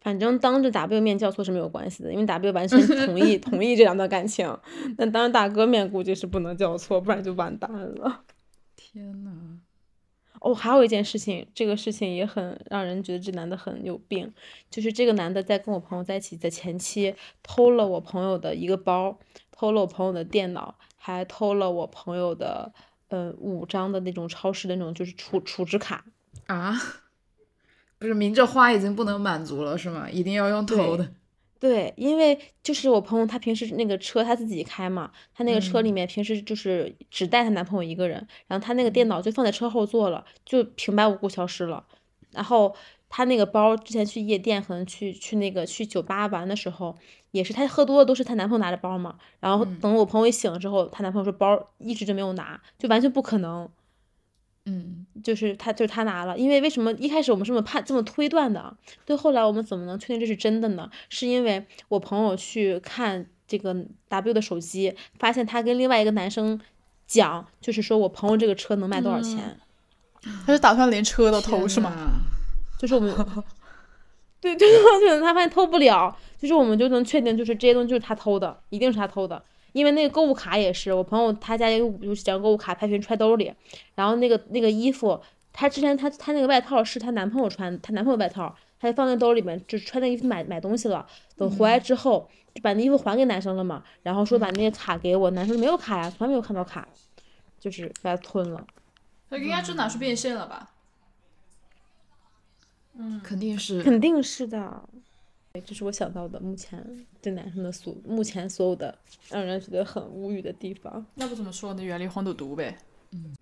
[0.00, 4.58] 反正当着 W 面叫错是没有关系的，因为 W 完全同意 同意这两段感情。
[4.98, 8.24] 但当着大哥面估计是不能叫错，不然就完蛋了。
[8.74, 9.60] 天呐，
[10.44, 14.32] 哦，还有一件事情，这个事情也很让人觉得这男的很有病，
[14.68, 17.14] 就是这个男的在跟我朋友在一起的前期
[17.44, 19.16] 偷了我朋友的一个包，
[19.52, 22.72] 偷了我朋友的电脑，还偷了我朋友的
[23.08, 26.04] 呃五张的那种超市的那种就是储储值卡。
[26.48, 26.76] 啊，
[28.00, 30.10] 不是明着花已经不能满足了是吗？
[30.10, 31.12] 一定要用偷的。
[31.62, 41.84] 对，因为就是我朋友，她平时那个车她自己开嘛，她那个车里面平时就是只带她男朋友一个人，然后她那个电脑就放在车后座了，就平白无故消失了。
[42.32, 42.74] 然后
[43.08, 46.96] 她那个包之前去夜店，可能去去那个去酒吧玩的时候，
[47.30, 49.16] 也是她喝多了都是她男朋友拿着包嘛。
[49.38, 53.70] 然后等我朋友一醒了之后，她男朋友说包一直就没有拿，就完全不可能。
[54.64, 58.76] 嗯，就是他，就是他拿了，因为为什么一开始我们这么判这么推断的？
[59.04, 60.88] 对，后来我们怎么能确定这是真的呢？
[61.08, 63.74] 是因为我朋友去看这个
[64.08, 66.60] W 的手机，发现他跟另外一个男生
[67.08, 69.58] 讲，就是说我朋友这个车能卖多少钱，
[70.46, 72.20] 他是打算连车都偷是吗？
[72.78, 73.12] 就是我们，
[74.40, 74.68] 对对
[75.00, 79.42] 对，他发现偷不了，就是我们就能确定，就是这些东西就是他偷的，一定是他偷的。
[79.72, 83.52] 因为那个购物卡也是我朋友他家有有几张购物卡，拍屏揣兜里，
[83.94, 85.20] 然后那个那个衣服，
[85.52, 91.06] 他之前他他那个外套是她男朋友穿，她男朋友外套，他就放在兜里面，就穿那衣服买买东西了。
[91.36, 96.86] 等回来之后，就把那衣服还给男生了嘛，然后说把那个卡给我，男生说没有卡呀，从来没有看到卡，
[97.58, 98.66] 就是被他吞了。
[99.30, 100.70] 他应该就拿出变现了吧？
[102.94, 103.82] 嗯肯定是。
[103.82, 105.00] 肯定是的，对，
[105.66, 108.96] 这是我想到的目前这男生的所目前所有的
[109.28, 111.04] 让人觉得很无语的地方。
[111.14, 111.82] 那不怎么说呢？
[111.82, 112.78] 远离黄赌毒呗。
[113.12, 113.34] 嗯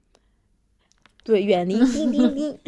[1.23, 2.59] 对，远离叮叮叮。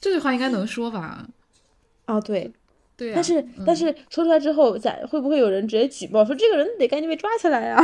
[0.00, 1.26] 这句话应该能说吧？
[2.06, 2.52] 哦，对，
[2.96, 7.78] 对呀、但是、但是说出来之后，咋会不会有人直接举报说这个人得赶紧被抓起来呀、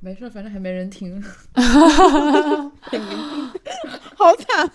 [0.00, 1.22] 没事儿，反正还没人听。
[4.16, 4.70] 好惨！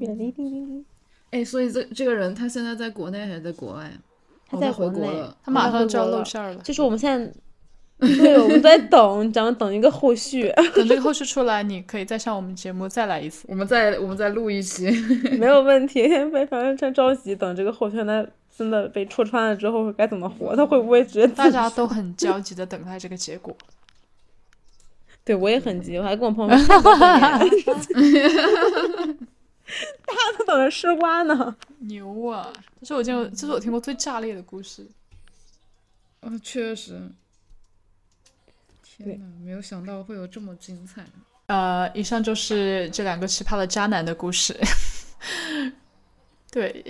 [0.00, 0.84] 远离叮叮叮。
[1.30, 3.90] 哎，所以这这个人他现在在国内还是在国外？
[4.48, 5.36] 他在哦回国了。
[5.44, 6.60] 他马上就要回国露馅儿了。
[6.62, 7.32] 就是我们现在，
[7.98, 13.44] 对，我们在等，咱们等一个后续，等这个后续出来，你可以再上我们节目再来一次。
[13.48, 14.88] 我们再我们再录一期。
[15.38, 16.08] 没有问题。
[16.48, 18.26] 反正真着急，等这个后续他
[18.56, 20.54] 真的被戳穿了之后该怎么活？
[20.54, 23.56] 他会不会直接大家都很焦急的等待这个结果。
[25.24, 26.80] 对我也很急，我还跟我朋友说
[30.06, 31.56] 大家都等着吃瓜呢。
[31.80, 32.52] 牛啊！
[32.80, 34.86] 这是我见过，这是我听过最炸裂的故事。
[36.20, 37.00] 嗯，确实。
[38.82, 41.04] 天呐，没有想到会有这么精彩。
[41.46, 44.58] 呃，以上就是这两个奇葩的渣男的故事。
[46.50, 46.84] 对，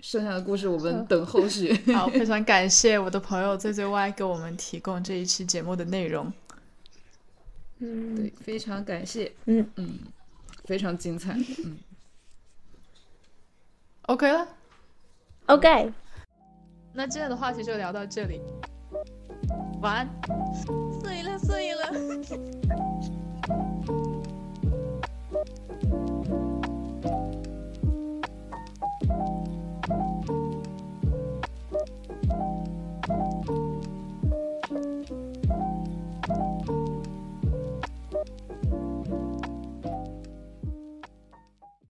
[0.00, 1.72] 剩下的故事我们等后续。
[1.94, 6.32] 好，非常感谢我的朋友 ZZY 给我们提供这一期节目的内容。
[7.78, 9.32] 嗯，对，非常感谢。
[9.46, 9.98] 嗯嗯，
[10.64, 11.32] 非常精彩。
[11.64, 11.78] 嗯
[14.02, 14.48] ，OK 了
[15.46, 15.92] ，，OK，
[16.92, 18.40] 那今天的话题就聊到这里，
[19.80, 20.08] 晚安。
[21.00, 21.92] 碎了碎了。